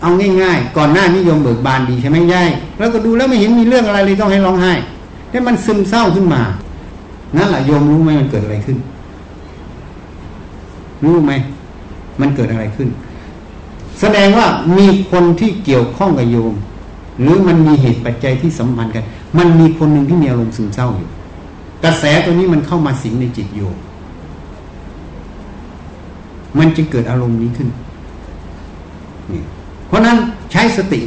[0.00, 0.10] เอา
[0.42, 4.72] ง่ายๆ ก่อนหน้านี้โยมเบิกบานดีใช่ไหมย่ายแล้วก็ดูแล้วไม่เห็นมีเรื่องอะไรเลยต้องให้ร้องไห้
[5.30, 6.42] แต่มันซึมเศร้าขึ้นมา
[7.36, 8.78] นั่นแหละโยมรู้ไหมมันเกิดอะไรขึ้น
[11.04, 11.32] รู้ไหม
[12.20, 12.88] มันเกิดอะไรขึ้น
[14.00, 14.46] แสดงว่า
[14.78, 16.54] มีคนที่เกี่ยวข้องกับโยม
[17.20, 19.04] หรือมันมีเหตุปัจจัยที่สัมพันธ์กัน
[19.38, 21.08] มันมีคนหนึ่งที่มีอารมณ์ซึมเศร้าอยู่
[21.84, 23.76] กระแสตัวนี้มันเข้ามาสิงในจิตโยม
[26.58, 27.68] มันจึงเกิดอารมณ์นี้ขึ้น
[29.32, 29.42] นี่
[29.86, 30.16] เพราะนั้น
[30.52, 31.00] ใช้สติ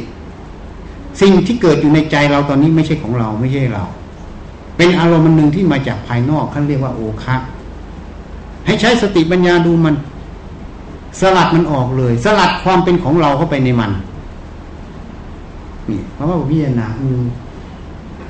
[1.20, 3.84] สิ่งที่เกิดอยู่ในใจเราตอนนี้ไม่ใช่ของเราไม่ใช่เรา
[4.76, 7.36] เป็นอารมณ์มันหนึ่งที่มาจากภายนอกเขาเรียกว่าโอคะ
[8.66, 9.94] ให้ใช้สติปัญญาดูมัน
[11.20, 13.90] สลัดมันออกเลย สลัดความเป็นของเราเข้าไปในมัน
[15.90, 17.22] นี่เพราะว่าพิจารณาอืม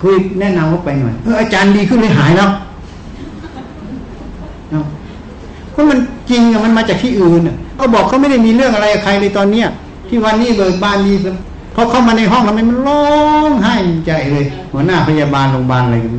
[0.00, 2.50] คุยแนะนำว่าไปหน่อยเอออาจารย์ดีขึ้นเลยหายแล้ว
[5.72, 5.98] เพราะมัน
[6.30, 9.68] จริงอะมันมาจากที่อื่นอะเขาบอกเขาไม่ได้มีเรื่องอะไรกับใครเลยตอนเนี้ย
[10.08, 11.14] ที่วันนี้เบิกบานดี
[11.74, 13.04] เขาเข้ามาในห้องแล้วมันร้อ
[13.48, 13.74] งไห้
[14.06, 16.12] ใจเลย หัวหน้าพยาบาลโรงพยาบาลอะไรกัน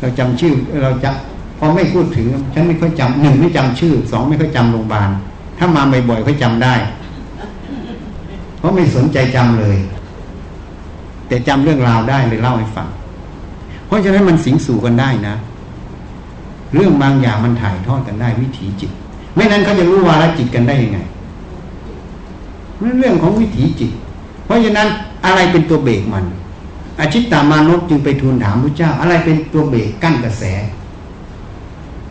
[0.00, 1.10] เราจำชื่อเราจะ
[1.58, 5.10] พอไม่พูดถึงฉันไม่ค่อยจำหนึ่งไม่จำชื่อสองไม่ค่อยจำโรงพยาบาล
[5.58, 6.74] ถ้ามาบ่อยๆค่อยจำได้
[8.58, 9.78] เพราะไม่สนใจจำเลย
[11.28, 12.88] แต่จำเรื่องราวได้เลยเล่าให้ฟัง
[13.86, 15.34] เพราะฉะนั้นมันสิงสู่กันได้นะ
[16.74, 18.90] เรื่องบางอย่างมันถ่ายทอดกันได้วิถีจิต
[19.34, 20.98] ไม่นั้นเขาจะรู้วาระจิตกันได้ยังไง
[22.98, 23.90] เรื่องของวิถีจิต
[24.44, 24.88] เพราะฉะนั้น
[25.24, 26.24] อะไรเป็นตัวเบรกมัน
[27.00, 30.42] อาชิตตามานพจึงไปทูลถามพระเจ้า อะไรเป็นตัวเบรกกั้นกระแส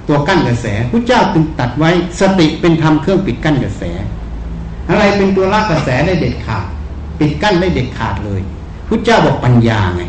[0.07, 3.83] ตัวกั้นกระแสพระเจ้าจึงตัดไว้สติเป็นธรรมเครื่องปิดกั้นกระแส
[4.89, 6.65] อะไรเป็นตัวลากกระแสได้เด็ดขาด
[7.19, 8.41] ปิดกั้นได้เด็ดขาดเลย
[8.87, 10.01] พระเจ้าบอกปัญญาไง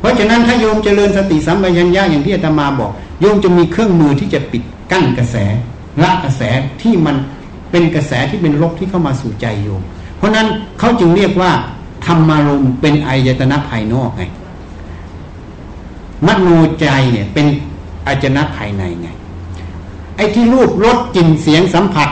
[0.00, 4.62] เพราะฉะนั้นถ้าโยมเจริญสติสัมปชัญญะอย่างที่อาตมาบอก โยมจะมีเครื่องมือที่จะปิด
[4.92, 5.36] กั้นกระแส
[6.02, 6.42] ละกระแส
[6.82, 7.16] ที่มัน
[7.70, 9.82] เป็นกระแสที่เป็นลบที่เข้ามาสู่ใจโยม
[10.16, 10.46] เพราะนั้น
[10.78, 11.50] เขาจึงเรียกว่า
[12.06, 14.22] ธรรมารมณ์เป็นอายตนะภายนอกไง
[16.26, 16.48] มโน
[16.80, 17.46] ใจเนี่ยเป็น
[18.10, 19.08] อายตนะภายในไง
[20.16, 22.08] ไอ้ที่รูปรสกลิ่นเสียงสัมผัส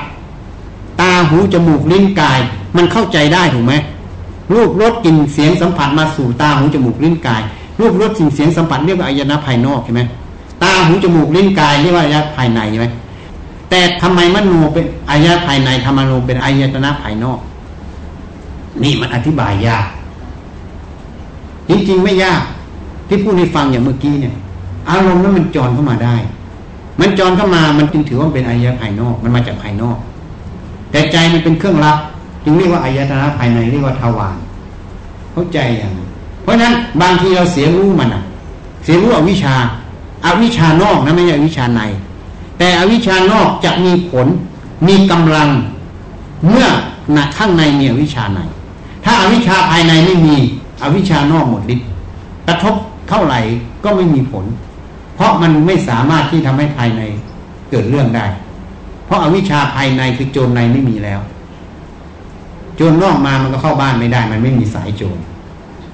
[1.01, 2.41] ตาหูจมูกลิ้นกาย
[2.77, 3.75] มันเข้าใจได้ถูกไหม
[4.55, 7.43] รูปรสกลิ่นเสียงสัมผัสมาสู่ตาหูจมูกลิ้นกาย
[7.81, 10.03] รูปรสสิ่งเสียงสัมผัสเรียกว่าอายนะภายนอกใช่ไหม
[10.63, 12.87] ตาหูจมูกลิ้นกายเรียกว่าอายนะภายในใช่ไหม
[13.71, 17.39] แต่ทำไมมโนเป็นอายตนะภายในธรรมโนเป็นอายตนะภายนอก
[18.83, 19.87] นี่มันอธิบายยาก
[21.69, 22.43] จริงๆไม่ยาก
[23.09, 24.35] ที่พูดให้ฟังอย่างเมื่อกี้เนี่ย
[24.91, 26.17] อารมณ์นั้นมันจรเข้ามาได้
[27.01, 29.97] มันจรเข้ามามันจึงถือว่าเป็นอายะภายนอก มันมาจากภายนอก
[30.91, 31.97] แต่ใจมันเป็นเครื่องรับ
[32.45, 34.37] จึงเรียกว่าอายตนะภายในเรียกว่าทวาร
[35.33, 35.93] เข้าใจอย่าง
[36.43, 36.73] เพราะฉะนั้น
[37.03, 38.23] บางทีเราเสียรู้มันอะ
[38.85, 39.55] เสียรู้อวิชา
[40.25, 41.81] อาวิชานอกนะไม่ใช่อวิชาใน
[42.59, 44.27] แต่อวิชานอกจะมีผล
[44.89, 45.49] มีกำลัง
[46.49, 46.67] เมื่อ
[47.13, 48.41] หนักข้างในมีอวิชาใน
[49.05, 50.37] ถ้าอาวิชาภายในไม่มี
[50.83, 51.87] อวิชานอกหมดฤทธิ์
[52.47, 52.75] กระทบ
[53.09, 53.41] เท่าไหร่
[53.85, 54.45] ก็ไม่มีผล
[55.19, 57.03] เพราะมันไม่สามารถที่ทำให้ภายใน
[57.71, 58.27] เกิดเรื่องได้
[59.07, 61.21] เพราะอาวิชชาภายในคือโจรในไม่มีแล้ว
[62.77, 65.19] โจรนอกมามันก็เข้าบ้านไม่ได้ มันไม่มีสายโจร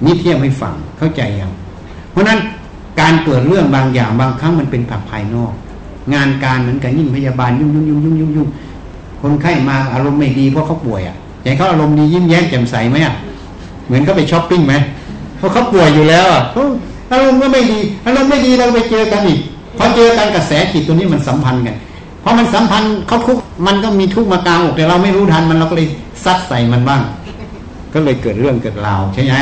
[0.04, 1.52] นี่เทียบให้ฟังเข้าใจยัง
[2.10, 2.38] เพราะนั้น
[3.00, 5.52] การเกิดเรื่องบางอย่างบางครั้งมันเป็นผักภายนอก
[6.14, 8.48] งานการเหมือนกันยิ่งพยาบาลยุ่งยุ่งยุ่งยุ่งยุ่งยุ่ง
[9.20, 13.14] คนไข้มาอารมณ์ไม่ดีเพราะเขาป่วยอะใจเขาอารมณ์ดียิ้มแย้มแจ่มใสไหมอะ
[13.86, 14.74] เหมือนเขาไปช้อปปิ้งไหม
[15.38, 16.42] เพราะเขาป่วยอยู่แล้วอะ
[17.14, 19.40] อารมณ์ก็ไม่ดี อารมณ์ไม่ดีเราไปเจอกันอีก
[19.78, 21.76] พอเจอกันกระแสจิตตัวนี้มันสัมพันธ์กัน
[22.22, 25.88] พอมันสัมพันธ์เขาทุกมันก็มีทุกมากลางอกแต่เราไม่รู้ทันมันเราก็เลย
[26.24, 27.02] ซัดใส่มันบ้าง
[27.94, 29.34] ก็เลยเกิดเรื่องเกิดราวใช่ไหม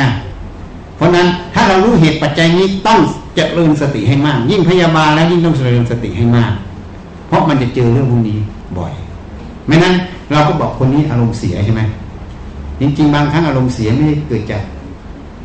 [0.95, 2.99] เพราะนั้นถ้าเรารู้เหตุปัจจัยนี้ต้อง
[3.35, 6.53] เจริญสติให้มาก ยิ่งพยาบาลแล้วยิ่งต้องเจริญสติให้มาก
[7.27, 8.37] เพราะมันจะเจอเรื่องพวกนี้
[8.77, 8.93] บ่อย
[9.67, 9.93] ไม่นั้น
[10.31, 11.81] เราก็บอกคนนี้อารมณ์เสียใช่ไหม
[12.79, 14.61] จริงๆบางครั้งอารมณ์เสียไม่ได้เกิดจาก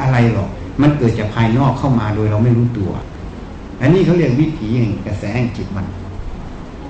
[0.00, 0.48] อะไรหรอก
[0.82, 2.90] มันเกิดจากภายนอกเข้ามาโดยเราไม่รู้ตัว
[3.80, 5.86] อันนี้เขาเรียกวิถีแห่งกระแสแห่งจิตมัน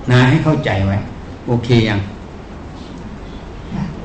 [0.09, 0.97] นะให้เข้าใจไว้
[1.47, 1.99] โอเคยัง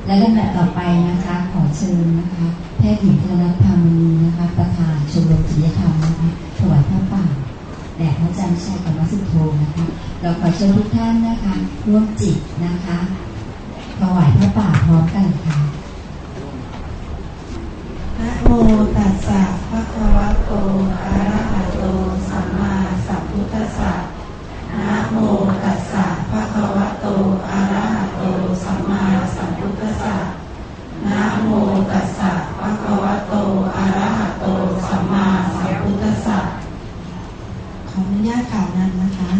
[0.05, 7.23] และลำดับต่อไปนะคะ ขอเชิญนะคะ แพทย์หญิงธนธรรมนีนะคะ ประธานชมรมศิลธรรมนะคะถวายพระป่า
[7.97, 9.85] แด่พระอาจารย์ชัยกรรมสุโธนะคะ
[10.21, 11.53] เราขอเชิญทุกท่านนะคะ
[11.87, 12.97] ร่วมจิตนะคะ
[13.99, 15.57] ถวายพระป่าพร้อมกันค่ะ
[18.19, 18.51] นะโม
[18.97, 19.41] ตัสสะ
[19.95, 20.51] ภะคะวะโต
[21.03, 21.83] อะระหะโต
[22.29, 22.73] สัมมา
[23.07, 23.93] สัมพุทธัสสะ
[24.79, 25.15] นะโม
[25.63, 27.05] ตัสสะภะคะวะโต
[27.49, 28.21] อะระหะโต
[28.63, 29.03] สัมมา
[29.35, 30.15] สัมพุทธัสสะ
[31.05, 31.47] นะโม
[31.91, 33.33] ตัสสะภะคะวะโต
[33.75, 34.45] อะระหะโต
[34.87, 35.25] สัมมา
[35.55, 36.39] สัมพุทธัสสะ
[37.89, 39.31] ขออนุญาตกล่าวนำนะคะ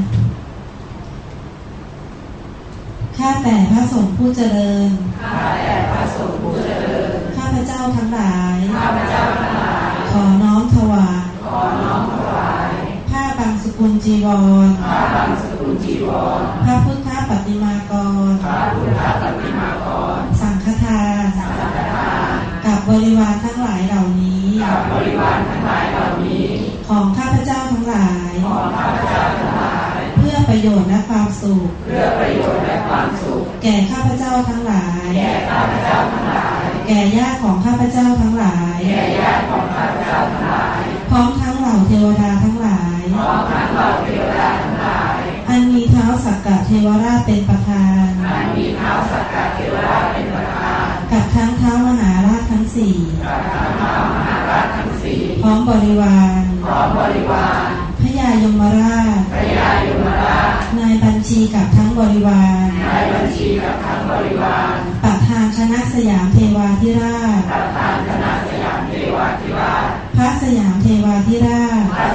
[3.17, 4.89] ข้าแต่พระสงฆ์ผู้เจริญ
[5.21, 12.71] ข้าแต่พระสงฆ์ผู้เจริญข้าพเจ้าทั้งหลาย ข้าพเจ้าทั้งหลาย ขอน้อมถวาย ขอน้อมถวาย
[13.09, 14.27] ผ้าบางส กุลจีว
[14.67, 16.09] รผ้าบางสกุลจีว
[16.39, 17.93] ร พระพุทธปฏิมาก
[18.29, 21.61] ร พระพุทธปฏิมากร สังฆทานสังฆ
[21.93, 26.45] ทานกับบริวารทั้งหลายเหล่านี้ กับบริวารทั้งหลายเหล่านี้
[26.87, 52.95] ของข้าพเจ้าทั้งหลาย ของข้าพเจ้าทั้งหลาย เพื่อประโยชน์และความสุข เพื่อประโยชน์และความสุข แก่ข้าพเจ้าทั้งหลาย แก่ข้าพเจ้าทั้งหลาย แก่ญาติของข้าพเจ้าทั้งหลาย แก่ญาติของข้าพเจ้าทั้งหลาย พร้อมทั้งเหล่าเทวดาทั้งหลาย พร้อมทั้งเหล่าเทวดาทั้งหลาย อันมีเท้าสักกะเทวราชเป็นประธาน อันมีเท้าสักกะเทวราชเป็นประธาน กับทั้งเท้ามหาราชทั้งสี่
[53.25, 57.69] กับทั้งเท้ามหาราชทั้งสี่พร้อมบริวารพร้อมบริวาร
[58.01, 72.07] พระยายมราชพระยายมราช นายบัญชีกับทั้งบริวารนายบัญชีกับทั้งบริวารประธานคณะสยามเทวาธิราชประธานคณะสยามเทวาธิราชพระสยามเทวาธิราชพระ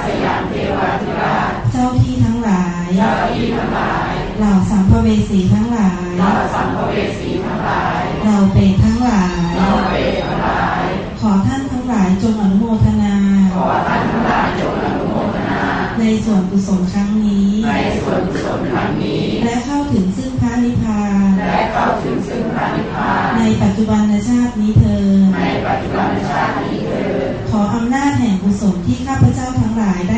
[0.99, 10.83] เทวาธิราชเจ้าที่ทั้งหลายเจ้าที่ทั้งหลาย เหล่าสัมภเวสีทั้งหลาย เหล่าสัมภเวสีทั้งหลายเราเปรตทั้งหลายเราเปรตทั้งหลาย
[11.19, 13.15] ขอท่านทั้งหลายจงอนุโมทนา
[13.55, 15.61] ขอท่านทั้งหลายจงอนุโมทนา
[15.99, 27.11] ในส่วนกุศลครั้งนี้ในส่วนกุศลครั้งนี้และเข้าถึงซึ่งพระนิพพานและเข้าถึงซึ่งพระนิพพานในปัจจุบันชาตินี้เธอในปัจจุบันชาตินี้เธอ
[27.51, 30.17] ขออำนาจแห่งกุศลที่ข้าพเจ้าทั้งหลายได้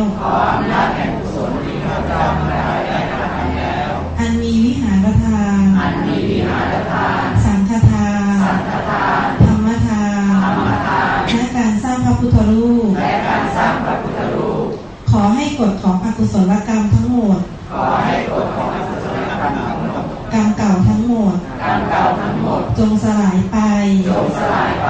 [0.00, 14.66] กระทำแล้วขออำนาจแห่งกุศลที่ข้าพเจ้าทั้งหลายได้กระทำแล้ว อันมีวิหารทาน อันมีวิหารทาน สังฆทาน สังฆทาน ธรรมทาน ธรรมทาน และการสร้างพระพุทธรูป และการสร้างพระพุทธรูป
[15.10, 17.38] ขอให้กฎของอกุศลกรรมทั้งหมด
[17.72, 23.58] ขอให้กฎของอกุศลกรรมทั้งหมด กรรมเก่าทั้งหมด กรรมเก่าทั้งหมด จงสลายไป
[24.08, 24.88] จงสลายไป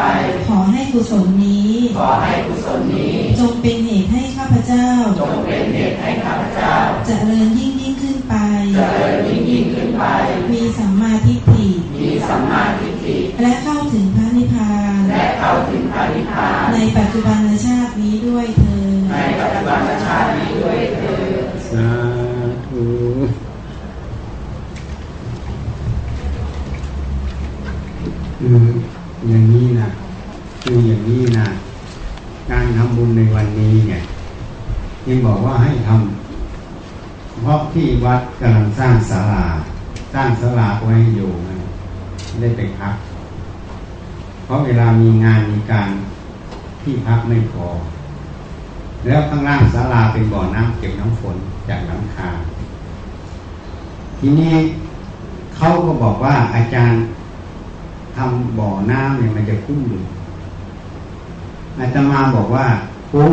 [0.49, 4.89] ขอให้กุศลนี้ ขอให้กุศลนี้ จงเป็นเหตุให้ข้า พเจ้า
[5.21, 6.75] จงเป็นเหตุให้ข้าพเจ้า
[7.07, 8.35] เจริญยิ่งยิ่งขึ้นไป
[8.75, 10.05] เจริญยิ่งยิ่งขึ้นไป
[10.53, 11.67] มีสัมมาทิฏฐิ
[12.01, 21.23] มีสัมมาทิฏฐิและเข้าถึงพระนิพพานและเข้าถึงพระนิพพานในปัจจุบันชาตินี้ด้วยเธอในปัจจุบันชาตินี้ด้วยเธอ
[21.71, 21.89] สา
[22.67, 22.85] ธุ
[28.39, 28.59] คือ
[29.29, 29.89] อย่างนี้นะ
[30.63, 31.47] คืออย่างนี้นะ
[32.51, 34.03] การทำบุญในวันนี้เนี่ย
[35.09, 39.45] ยังบอกว่าให้ทำเพราะที่วัดกำลังสร้างศาลา
[40.15, 41.55] สร้างศาลาไว้ให้อยู่นะ
[42.41, 42.95] ได้ไปพัก
[44.45, 45.91] เพราะเวลามีงานมีการ
[46.83, 47.67] ที่พักไม่พอ
[49.07, 51.37] แล้วข้างล่างศาลาเป็นบ่อน้ำเก็บน้ำฝน
[51.69, 52.29] จากหลังคา
[54.19, 54.55] ทีนี้
[55.57, 57.01] เขาก็บอกว่าอาจารย์
[58.17, 60.05] ทำบ่อน้ำเนี่ยมันจะคุ้มหรือ
[61.79, 62.67] อาตมาบอกว่า
[63.11, 63.33] คุ้ม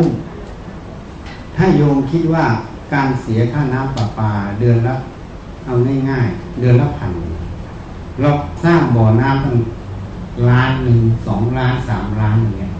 [1.58, 2.44] ถ้าโยมคิดว่า
[2.94, 4.94] การเสียค่าน้ำประปาเดือนละ
[5.66, 5.72] เอา
[6.10, 7.12] ง่ายๆเดือนละพัน
[8.20, 8.30] เรา
[8.64, 9.56] สร้างบ่อน้ำตั้ง
[10.50, 12.72] ล้านหนึ่งสองล้านสามล้านอย่างเงี้ย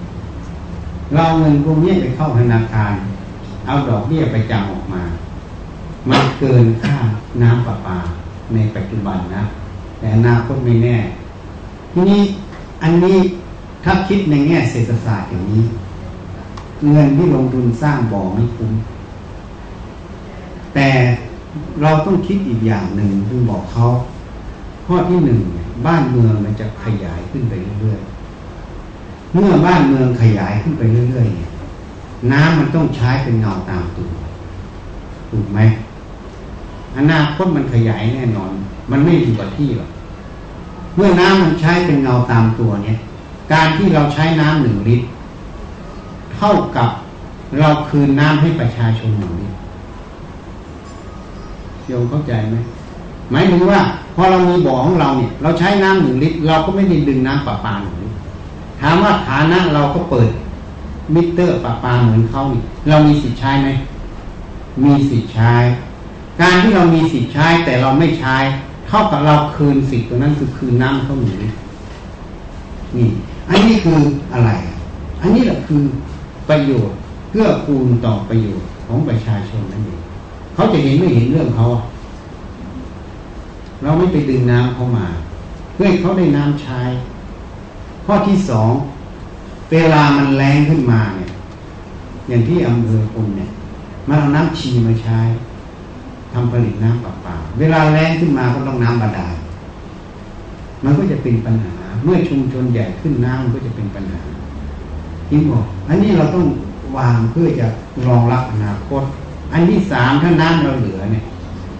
[1.14, 2.92] เราเงินพวกนี้ไปเข้าธนาคาร
[3.66, 5.02] เอาดอกเบี้ยไปจำออกมา
[6.08, 6.96] มันเกินค่า
[7.42, 7.98] น้ำประปา
[8.54, 9.42] ในปัจจุบันนะ
[9.98, 10.96] แต่อนาคตไม่แน่
[11.92, 12.20] ทีนี้
[12.82, 13.18] อันนี้
[13.84, 15.62] ถ้าคิดในแง่เศรษฐศาสตร์อย่างนี้
[16.90, 18.72] เงินที่ลงทุนสร้างบ่อไม่คุ้ม
[20.74, 20.88] แต่
[21.82, 23.84] เราต้องคิดอีกอย่างหนึ่งคือบอกเขา
[24.86, 31.50] ข้อที่หนึ่งเนี่ยบ้านเมืองมันจะขยายขึ้นไปเรื่อยๆเมื่อบ้านเมืองขยายขึ้นไปเรื่อยๆเนี่ย
[32.32, 34.10] น้ำมันต้องใช้เป็นเงาตามตัว
[35.30, 35.58] ถูกไหม
[36.96, 38.52] อนาคตมันขยายแน่นอน
[38.90, 39.90] มันไม่อยู่กับที่หรอก
[40.96, 42.98] เมื่อน้ำมันใช้เป็นเงาตามตัวเนี่ย
[43.52, 45.06] การที่เราใช้น้ำหนึ่งลิตร
[46.38, 46.90] เท่ากับ
[47.58, 49.56] เราคืนน้ำให้ประชาชนหนึ่งลิตร
[51.86, 52.56] โยมเข้าใจไหม
[53.30, 53.80] หมายถึงว่า
[54.14, 58.16] พอเรามีบ่อของเราเนี่ย เราใช้น้ำหนึ่งลิตร เราก็ไม่ได้ดึงน้ำประปาหนึ่งลิตร
[58.80, 60.30] ถามว่าฐานะเราก็เปิด
[61.14, 63.68] มิเตอร์ประปาเหมือนเขานี่เรามีสิทธิ์ใช้ไหม
[64.84, 65.54] มีสิทธิ์ใช้
[66.40, 68.36] การที่เรามีสิทธิ์ใช้แต่เราไม่ใช้
[68.88, 71.38] เท่ากับเราคืนสิทธิ์ตัวนั้นคือคืนน้ำเขาหนึ่ง
[72.96, 73.08] นี่
[73.48, 73.98] อันนี้คือ
[74.32, 74.50] อะไร
[75.22, 75.82] อันนี้แหละคือ
[76.48, 76.96] ประโยชน์
[77.30, 80.02] เพื่อคูณต่อประโยชน์ของประชาชนนั่นเอง
[80.54, 81.66] เขาจะเห็นไม่เห็นเรื่องเขา
[83.82, 85.06] เราไม่ไปดึงน้ำเข้ามา
[85.74, 86.80] เพื่อให้เขาได้น้ำใช้
[88.06, 88.72] ข้อที่สอง
[89.70, 91.30] เวลามันแรงขึ้นมาเนี่ย
[92.28, 93.50] อย่างที่อำเภอคุณเนี่ย
[94.08, 95.18] มันเอาน้ำชีมาใช้
[96.32, 99.36] ทำผลิตน้ำประปา เวลาแรงขึ้นมาก็ต้องน้ำบาดาล
[100.84, 101.74] มันก็จะเป็นปัญหา
[102.04, 104.22] เมื่อชุมชนใหญ่ขึ้นน้ำมันก็จะเป็นปัญหา
[105.28, 106.46] ที่บอก อันนี้เราต้อง
[106.96, 107.66] วางเพื่อจะ
[108.06, 109.02] รองรับอนาคต
[109.52, 111.24] อันที่สามถ้าน้ำเราเหลือเนี่ย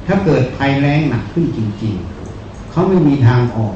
[0.07, 1.95] ถ้าเกิดภัยแรงหนักขึ้นจริง
[2.35, 3.75] ๆ เขาไม่มีทางออก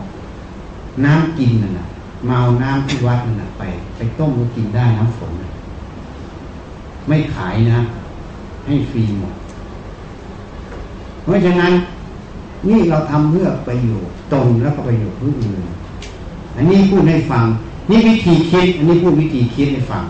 [1.04, 1.86] น้ำกินน่ะนะ
[2.26, 3.62] มาเอาน้ำที่วัดนั่นนะไป
[3.96, 5.50] ไปต้มก็กินได้น้ำฝนนะ
[7.08, 7.78] ไม่ขายนะ
[8.66, 9.34] ให้ฟรีหมด
[11.22, 11.72] เพราะฉะนั้น
[12.68, 15.60] นี่เราทำเพื่อประโยชน์ตนแล้วก็ประโยชน์ผู้อื่น
[16.56, 17.44] อันนี้พูดให้ฟัง
[17.90, 20.04] นี่วิธีคิดอันนี้พูดวิธีคิดให้ฟัง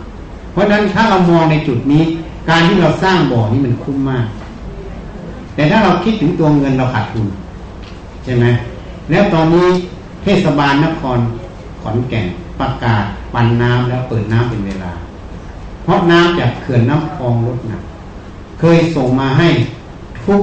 [0.52, 2.02] เพราะฉะนั้นถ้าเรามองในจุดนี้
[2.48, 4.26] การที่เราสร้างบ่อนี่มันคุ้มมาก
[5.54, 7.26] แต่ถ้าเราคิดถึงตัวเงินเราขาดทุน
[8.24, 8.44] ใช่ไหม
[9.10, 9.66] แล้วตอนนี้
[10.22, 11.18] เทศบาลนคร
[11.82, 12.26] ขอนแก่น
[12.60, 13.04] ประกาศ
[13.34, 14.92] ปันน้ำแล้วเปิดน้ำเป็นเวลา
[15.82, 17.82] เพราะน้ำจากเขื่อนน้ำคลองลดหนัก
[18.60, 19.48] เคยส่งมาให้
[20.26, 20.42] ทุก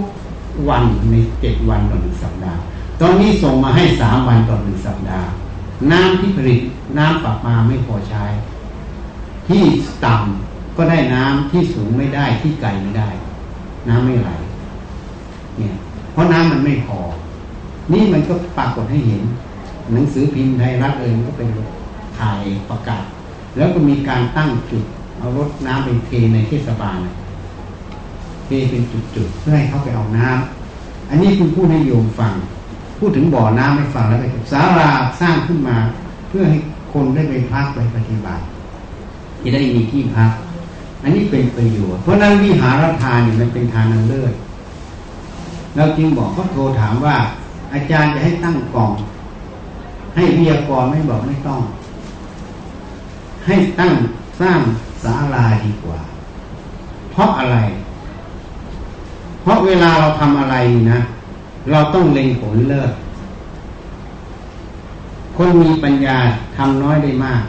[0.69, 2.61] วันในเจ็ดวันต่อหนึ่งสัปดาห์
[3.01, 5.29] ตอนนี้ส่งมาให้สามวันต่อหนึ่งสัปดาห์
[5.91, 6.61] น้ำที่ผลิต
[6.97, 8.23] น้ำปรับมาไม่พอใช้
[9.47, 9.63] ที่
[10.05, 13.09] ต่ำก็ได้น้ำที่สูงไม่ได้ที่ไกลไม่ได้
[13.87, 14.29] น้ำไม่ไหล
[15.57, 15.73] เนี่ย
[16.11, 16.99] เพราะน้ำมันไม่พอ
[17.93, 19.21] นี่มันก็ปรากฏให้เห็น
[19.93, 21.49] หนังสือพิมพ์ไทยรัฐเองก็เป็น
[22.19, 23.03] ถ่ายประกาศ
[23.57, 24.83] แล้วก็มีการตั้งจุด
[25.17, 26.99] เอารถน้ำไปเทในเทศบาล
[28.45, 28.83] เทเป็น
[29.15, 32.33] จุดๆเพื่อให้เขาไปเอาน้ำอันนี้คุณพูดให้โยมฟัง
[32.99, 34.89] พูดถึงบ่อน้ำให้ฟังแล้วไปสารา
[35.21, 35.77] สร้างขึ้นมา
[36.29, 36.57] เพื่อให้
[36.93, 38.43] คนได้ไปพักไปปฏิบัติ
[39.43, 40.31] จะได้มีที่พัก
[41.03, 44.33] อันนี้เป็นประโยชน์เพราะนั้นวิหารทานเนี่ยมันเป็นทานอันเลิศ
[45.75, 47.15] เราจึงบอกเขาโทรถามว่า
[47.73, 48.91] อาจารย์จะให้ตั้งกล่อง
[50.15, 51.61] ให้วิทยากรไม่บอกไม่ต้อง
[53.45, 53.91] ให้ตั้ง
[54.41, 54.59] สร้าง
[55.03, 55.99] ศาลาดีกว่า
[57.11, 57.57] เพราะอะไร
[59.41, 60.55] เพราะเวลาเราทำอะไร
[60.91, 60.99] นะ
[61.71, 62.91] เราต้องเล็งผลเลิศ
[65.35, 66.17] คนมีปัญญา
[66.57, 67.41] ทำน้อยได้มาก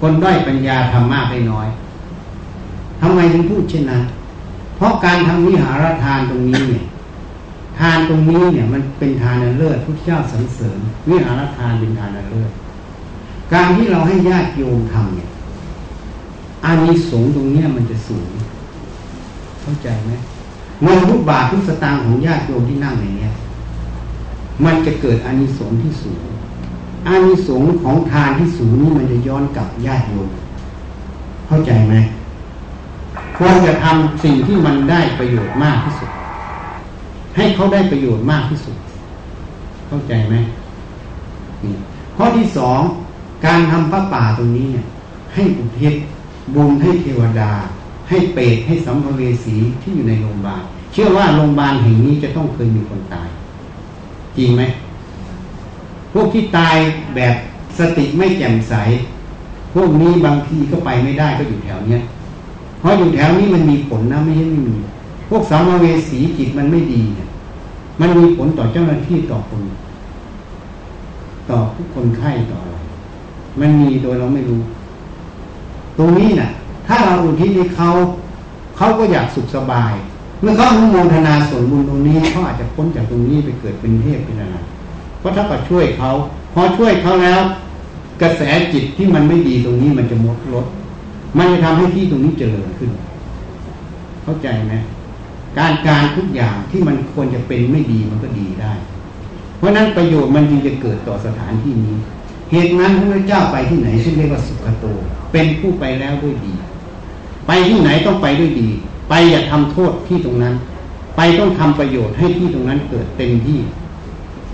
[0.00, 1.68] คนด้อยปัญญาทำมากได้น้อย
[3.00, 4.02] ทำไมถึงพูดเช่นนั้น
[4.76, 6.84] เพราะการทำวิหารทานตรงนี้เนี่ย
[7.78, 10.78] ทานตรงนี้เนี่ย มันเป็นทานอันเลิศพุทธเจ้าสรรเสริญ
[11.08, 12.50] วิหารทานเป็นทานอันเลิศ
[13.52, 15.28] การที่เราให้ญาติโยมทำเนี่ย
[16.64, 18.28] อานิสงส์ตรงเนี้ยมันจะสูง
[19.62, 20.12] เข้าใจไหม
[20.82, 23.32] เงินทุกบาททุกสตางค์ของญาติโยมที่นั่งในเนี้ย
[24.64, 26.22] มันจะเกิดอานิสงส์ที่สูง
[27.06, 30.28] อานิสงส์ของทานที่สูงนี่มันจะย้อนกลับญาติโยม
[31.46, 31.94] เข้าใจไหม
[33.36, 36.10] ควรจะทำสิ่งที่มันได้ประโยชน์มากที่สุด
[37.36, 38.76] ให้เขาได้ประโยชน์มากที่สุด
[39.88, 40.34] เข้าใจไหม
[42.16, 42.80] ข้อที่สอง
[43.46, 44.86] การทำพระป่าตรงนี้เนี่ย
[45.34, 45.94] ให้อุทิศ
[46.54, 47.50] บุญให้เทวดา
[48.08, 53.28] ให้เปรตให้สัมภเวสีที่อยู่ในโรงพยาบาลเชื่อว่าโรงพยาบาลแห่งนี้จะต้องเคยมีคนตาย
[54.38, 54.62] จริงไหม
[56.12, 56.76] พวกที่ตาย
[57.16, 57.34] แบบ
[57.78, 58.74] สติไม่แจ่มใส
[59.74, 62.02] พวกนี้บางทีก็ไปไม่ได้ก็อยู่แถวเนี้ย
[62.80, 64.76] เพราะอยู่แถวนี้มันมีผลนะไม่ใช่ไม่มี
[65.28, 67.28] พวกสัมเวสีจิตมันไม่ดีเนี่ย
[68.00, 69.62] มันมีผลต่อเจ้าหน้าที่ต่อคน
[71.50, 72.76] ต่อผู้คนไข้ต่ออะไร
[73.60, 74.60] มันมีโดยเราไม่รู้
[75.98, 76.48] ตรงนี้นะ่ะ
[76.86, 77.88] ถ้าเราอุทิศให้เขา
[78.76, 79.94] เขาก็อยากสุขสบาย
[80.40, 84.56] เมื่อเขาอนุโมทนาส่วนบุญตรงนี้เขาอาจจะพ้นจากตรงนี้ไปเกิดเป็นเทพเป็นอะไร
[85.18, 86.10] เพราะถ้าก็ช่วยเขา
[86.54, 87.40] พอช่วยเขาแล้ว
[88.22, 90.66] กระแสจิตที่มันไม่ดีตรงนี้มันจะหมดลด
[91.38, 92.90] มันจะทำให้ที่ตรงนี้เจริญขึ้น
[94.22, 94.74] เข้าใจไหม
[95.58, 98.72] การการทุกอย่างที่มันควรจะเป็นไม่ดีมันก็ดีได้
[99.58, 101.96] เพราะนั้นประโยชน์มันจึงจะเกิดต่อสถานที่นี้
[102.52, 104.86] เหตุนั้นพระเจ้าไปที่ไหนซึ่งเรียกว่าสุขโต
[105.32, 106.54] เป็นผู้ไปแล้วด้วยดี
[107.48, 108.68] ไปที่ไหนต้องไปด้วยดี
[109.08, 110.54] ไปอย่าทำโทษที่ตรงนั้น
[111.16, 113.58] ไปต้องทำประโยชน์ให้ที่ตรงนั้นเกิดเต็มที่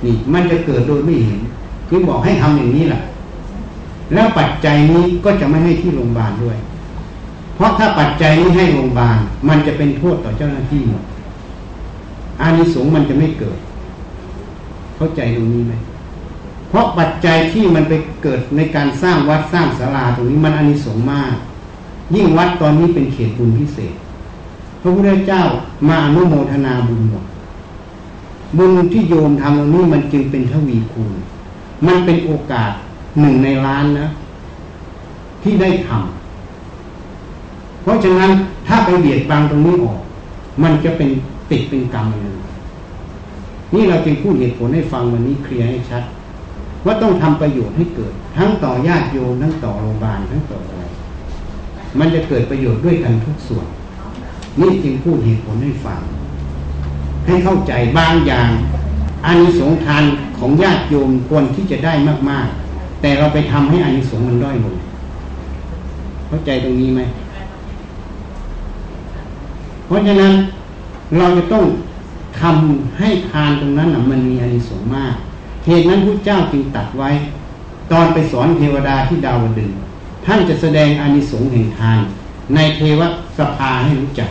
[0.05, 1.41] นี่มันจะเกิดโดยไม่เห็น
[1.89, 3.03] คือบอกให้ทำอย่างนี้แหละ
[4.15, 6.59] แล้วปัจจัยนี้ก็จะไม่ให้ที่โรงพยาบาลด้วย
[7.55, 9.17] เพราะถ้าปัจจัยนี้ให้โรงพยาบาล
[9.49, 11.03] มันจะเป็นโทษต่อเจ้าหน้าที่หมด
[12.41, 13.59] อานิสงส์มันจะไม่เกิด
[14.97, 15.75] เข้าใจตรงนี้ไหม
[16.69, 17.93] เพราะปัจจัยที่มันไป
[18.23, 21.35] เกิดในการสร้างวัดสร้างศาลาตรงนี้มันอานิสงส์มาก
[22.15, 23.95] ยิ่งวัดตอนนี้เป็นเขตบุญพิเศษ
[24.83, 25.43] พระพุทธเจ้า
[25.89, 27.25] มาอนุโมทนาบุญหมด
[28.59, 31.15] บุญที่โยมทำตรงนี้มันจึงเป็นทวีคูณ
[31.87, 32.71] มันเป็นโอกาส
[33.21, 34.07] หนึ่งในล้านนะ
[35.43, 38.31] ที่ได้ทำเพราะฉะนั้น
[38.67, 40.01] ถ้าไปเบียดบังตรงนี้ออก
[40.63, 41.09] มันจะเป็น
[41.51, 42.37] ติดเป็นกรรมเลย
[43.75, 46.03] นี่เราจึงพูดเหตุผลให้ฟังวันนี้เคลียร์ให้ชัด
[46.87, 50.61] ว่าต้องทำประโยชน์ให้เกิด ทั้งต่อญาติโยมทั้งต่อโรงพยาบาลทั้งต่อ
[51.99, 53.67] มันจะเกิดประโยชน์ด้วยกันทุกส่วน
[54.61, 56.01] นี่จึงพูดเหตุผลให้ฟัง
[57.27, 58.49] ให้เข้าใจบางอย่าง
[59.27, 60.05] อานิสงส์ทาน
[60.39, 61.93] ของญาติโยมควรที่จะได้
[62.31, 64.77] มาก ๆ แต่เราไปทำให้อานิสงส์มันด้อยลง
[66.29, 67.01] เข้าใจตรงนี้ไหม
[69.87, 70.33] เพราะฉะนั้น
[71.19, 71.65] เราจะต้อง
[72.41, 75.15] ทำให้ทานตรงนั้นนะมันมีอานิสงส์มาก
[75.67, 77.11] เหตุนั้นพระเจ้าจึงตัดไว้
[77.93, 79.94] ตอนไปสอนเทวดาที่ดาวดึงส
[80.27, 82.01] ท่านจะแสดงอานิสงส์แห่งทาน
[82.55, 83.01] ในเทว
[83.39, 84.31] สภาให้รู้จัก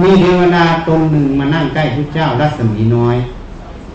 [0.00, 3.16] มีเทวดาตนหนึ่งมานั่งใกล้พระเจ้ารัศมีน้อย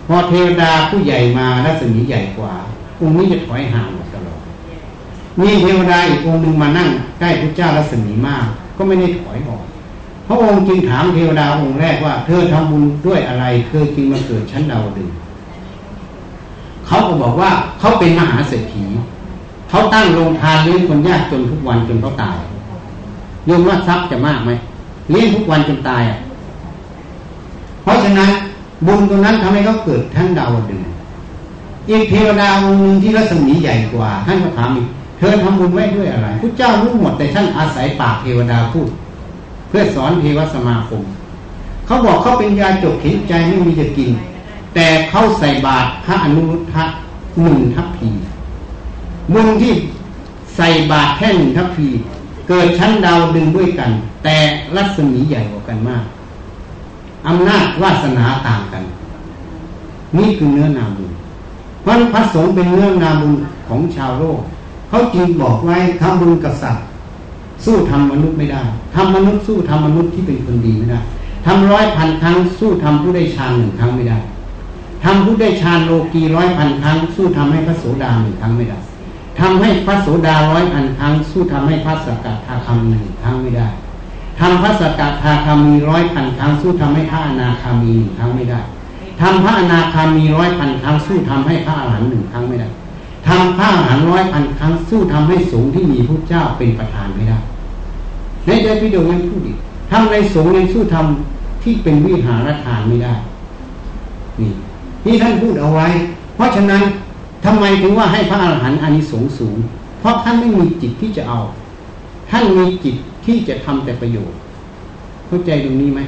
[0.07, 2.53] พอเทวดาผู้ใหญ่มารัศมีใหญ่กว่า
[3.01, 4.41] องค์นี้จะถอยห่างออกตลอด
[5.39, 6.89] มีเทวดาอีกองค์หนึ่งมานั่ง
[7.19, 8.45] ใกล้พระเจ้ารัศมีมาก
[8.77, 9.63] ก็ไม่ได้ถอยออก
[10.27, 15.09] พระองค์จึงถามเทวดาองค์แรกว่า เธอทำบุญด้วยอะไรเธอจึงมาเกิดชั้นดาวดึง
[16.87, 18.85] เขาก็บอกว่าเขาเป็นมหาเศรษฐี
[19.73, 22.37] เขาตั้งโรงทานเลี้ยงคนยากจนทุกวันจนเขาตาย
[23.45, 24.51] โยมว่าทรัพย์จะมากไหม
[25.11, 26.17] เลี้ยงทุกวันจนตายอะ
[27.83, 28.29] เพราะฉะนั้น
[28.87, 30.81] บุญตรงนั้นทำให้เขาเกิดท่านดาวดึง
[31.89, 38.89] อีกเทวดาองค์หนึ่งที่รัศมีใหญ่กว่าท่านก็ถามอีกเธอทำบุญไว้ด้วยอะไรพระเจ้ารู้หมดแต่ท่านอาศัยปากเทวดาพูด
[39.69, 41.01] เพื่อสอนเทวสมาคม
[41.85, 44.09] เขาบอกเขาเป็นยาจกเข็นใจไม่มีจะกิน
[44.75, 46.83] แต่เขาใส่บาตรพระอนุรุทธะ
[47.41, 48.09] หนึ่งทัพพี
[49.33, 49.73] บุญที่
[50.55, 51.87] ใส่บาตรแค่หนึ่งทัพพี
[52.49, 53.91] เกิดชั้นดาวดึงด้วยกัน
[54.23, 54.35] แต่
[54.75, 56.03] รัศมีใหญ่กว่ากันมาก
[57.27, 58.83] อำนาจวาสนาต่างกัน
[60.17, 61.11] นี่คือเนื้อนาบุญ
[61.81, 63.33] เพราะพระสงฆ์เป็นเนื้อนาบุญ
[63.67, 64.39] ของชาวโลก
[64.89, 66.83] เขาจึงบอกไว้ทำบุญกับสัตว์
[67.65, 68.61] สู้ทำมนุษย์ไม่ได้
[68.95, 70.99] ทำมนุษย์สู้ทำมนุษย์ที่เป็นคนดีไม่ได้
[71.45, 74.17] ทำร้อยพันครั้งสู้ทำผู้ได้ฌานหนึ่งครั้งไม่ได้
[75.03, 78.77] ทำผู้ได้ฌานโลกีร้อยพันครั้ง สู้ทำให้พระโสดาหนึ่งครั้งไม่ได้
[79.39, 83.67] ทำให้พระโสดาร้อยพันครั้ง สู้ทำให้พระสกทาคามหนึ่งครั้งไม่ได้
[84.39, 88.59] ทำพระสกทาคามีร้อยพันครั้งสู้ทำให้พระอนาคามีหนึ่งครั้งไม่ได้
[89.21, 92.67] ทำพระอนาคามีร้อยพันครั้งสู้ทำให้พระอรหันต์หนึ่งครั้งไม่ได้
[93.27, 97.37] ทำพระอรหันต์ร้อยพันครั้งสู้ทำให้สงฆ์ที่มีพระเจ้าเป็นประธานไม่ได้
[98.45, 99.57] ในเดพิโดยังพูดอีก
[99.91, 103.13] ทำในสงฆ์ยังสู้ทำที่เป็นวิหารทานไม่ได้
[104.39, 104.51] นี่
[105.03, 105.87] ที่ท่านพูดเอาไว้
[106.35, 106.81] เพราะฉะนั้น
[107.43, 109.57] ทำไมถึงว่าให้พระอรหันต์อานิสงส์สูง
[109.99, 111.39] เพราะท่านไม่มีจิตที่จะเอา
[112.29, 114.37] ท่านมีจิตที่จะทำแต่ประโยชน์
[115.27, 116.01] เข้าใจตรงนี้ไหม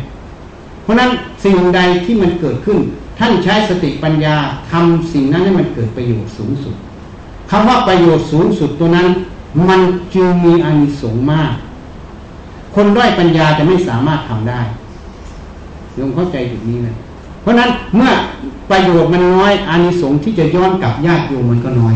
[0.84, 1.10] เพราะนั้น
[1.44, 2.78] สิ่งใดที่มันเกิดขึ้น
[3.20, 4.36] ท่านใช้สติปัญญา
[4.72, 6.76] ทำสิ่งนั้นให้มันเกิดประโยชน์สูงสุด
[7.52, 9.08] คำว่าประโยชน์สูงสุดตัวนั้น
[9.70, 9.82] มัน
[10.14, 11.52] จึงมีอานิสงส์มาก
[12.76, 14.62] คนด้อยปัญญาจะไม่สามารถทำได้
[15.98, 16.96] ยงเข้าใจจุดนี้นะ
[17.46, 18.12] เพราะนั้นเมื่อ
[18.72, 21.96] ประโยชน์มันน้อยอานิสงส์ที่จะย้อนกลับญาติโยมมันก็น้อย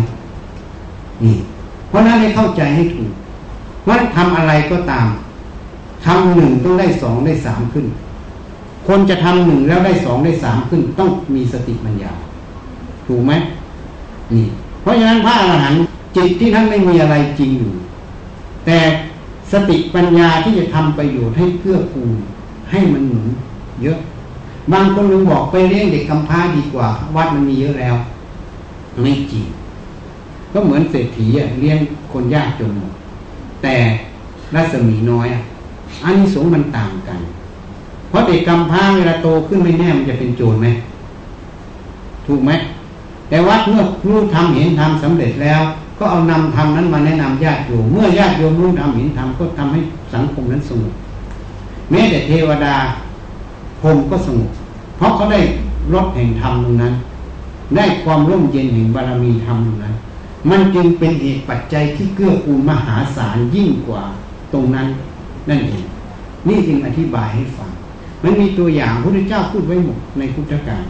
[1.23, 1.37] นี่
[1.89, 3.11] เพราะนั้นให้เข้าใจให้ถูก
[3.87, 5.07] ว่าทำอะไรก็ตาม
[6.05, 7.85] ทำหนึ่งต้องได้สองได้สามขึ้น
[8.87, 12.11] คนจะทำหนึ่งแล้วได้สองได้สามขึ้น ต้องมีสติปัญญา
[13.07, 13.31] ถูกไหม
[14.33, 14.45] นี่
[14.81, 15.81] เพราะฉะนั้นพระอรหันต์
[16.15, 17.73] จิตที่ท่านไม่มีอะไรจริงอยู่
[18.65, 18.77] แต่
[19.51, 22.11] สติปัญญาที่จะทำประโยชน์ให้เกื้อกูล
[22.71, 23.25] ให้มันหนุน
[23.81, 23.97] เยอะ
[24.73, 27.95] บางคนลุงบอกไปเลี้ยงเด็กกำพร้าดีกว่า วัดมันมีเยอะแล้ว
[29.03, 29.45] ไม่จริง
[30.53, 31.77] ก็เหมือนเศรษฐีอะเลี้ยง
[32.11, 32.91] คนยากจนหมด
[33.63, 33.75] แต่
[34.55, 35.41] รัศมีน้อยอะ
[36.03, 37.19] อันนี้สงมันต่างกัน
[38.09, 40.67] เพราะเด็กกำพร้าเวลาโตขึ้นไม่แน่มันจะเป็นโจรไหม
[42.27, 42.51] ถูกไหม
[43.29, 45.61] แต่วัดเมื่อรู้ทำเห็นทำสำเร็จแล้ว
[45.97, 49.79] ก็เอานำธรรมนั้นมาแนะนำญาติโยมเมื่อญาติโยมรู้ทำเห็นทำก็ทำให้
[50.13, 50.93] สังคมนั้นสงบ
[51.91, 52.75] แม้แต่เทวดา
[53.81, 54.49] พรมก็สงบ
[54.97, 55.39] เพราะเขาได้
[55.93, 56.93] รสแห่งธรรมตรงนั้น
[57.75, 59.95] ได้ความร่มเย็นแห่งบารมีธรรมตรงนั้น
[60.49, 64.01] มันจึงเป็นเหตุปัจจัยที่เกื้อกูลมหาศาลยิ่งกว่า
[64.53, 64.87] ตรงนั้น
[65.49, 65.83] นั่นเอง
[66.47, 67.71] นี่จึงอธิบายให้ฟัง
[68.23, 70.83] มันมีตัวอย่างพระพุทธเจ้าพูดไว้หมดในพุทธการ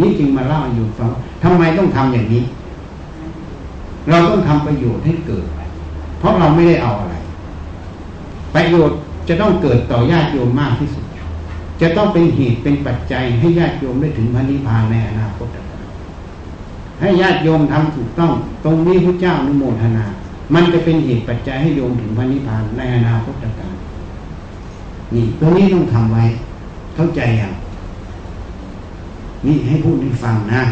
[0.00, 1.10] นี่จึงมาเล่าให้โยมฟัง
[1.42, 2.42] ทำไมต้องทำอย่างนี้
[4.10, 5.46] เราต้องทำประโยชน์ให้เกิด
[6.18, 7.14] เพราะเราไม่ได้เอาอะไร
[8.54, 8.96] ประโยชน์
[9.28, 11.01] จะต้องเกิดต่อญาติโยมมากที่สุด
[11.82, 15.48] จะต้องเป็นเหตุเป็นปัจจัยให้ญาติโยมได้ถึงพระนิพพานในอนาคต
[17.00, 18.32] ให้ญาติโยมทำถูกต้อง
[18.64, 20.04] ตรงนี้พระเจ้านุโมทนา
[20.54, 23.74] มันจะเป็นเหตุปัจจัยให้โยมถึงพระนิพพานในอนาคตการ
[25.14, 26.24] นี่ตรงนี้ต้องทำไว้
[26.96, 27.52] เข้าใจอย่าง
[29.46, 30.62] นี่ให้พูดให้ฟังนะ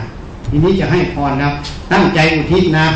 [0.51, 1.49] ทีนี้จะให้พรนะ
[1.93, 2.87] ตั้งใจอุทิศนะ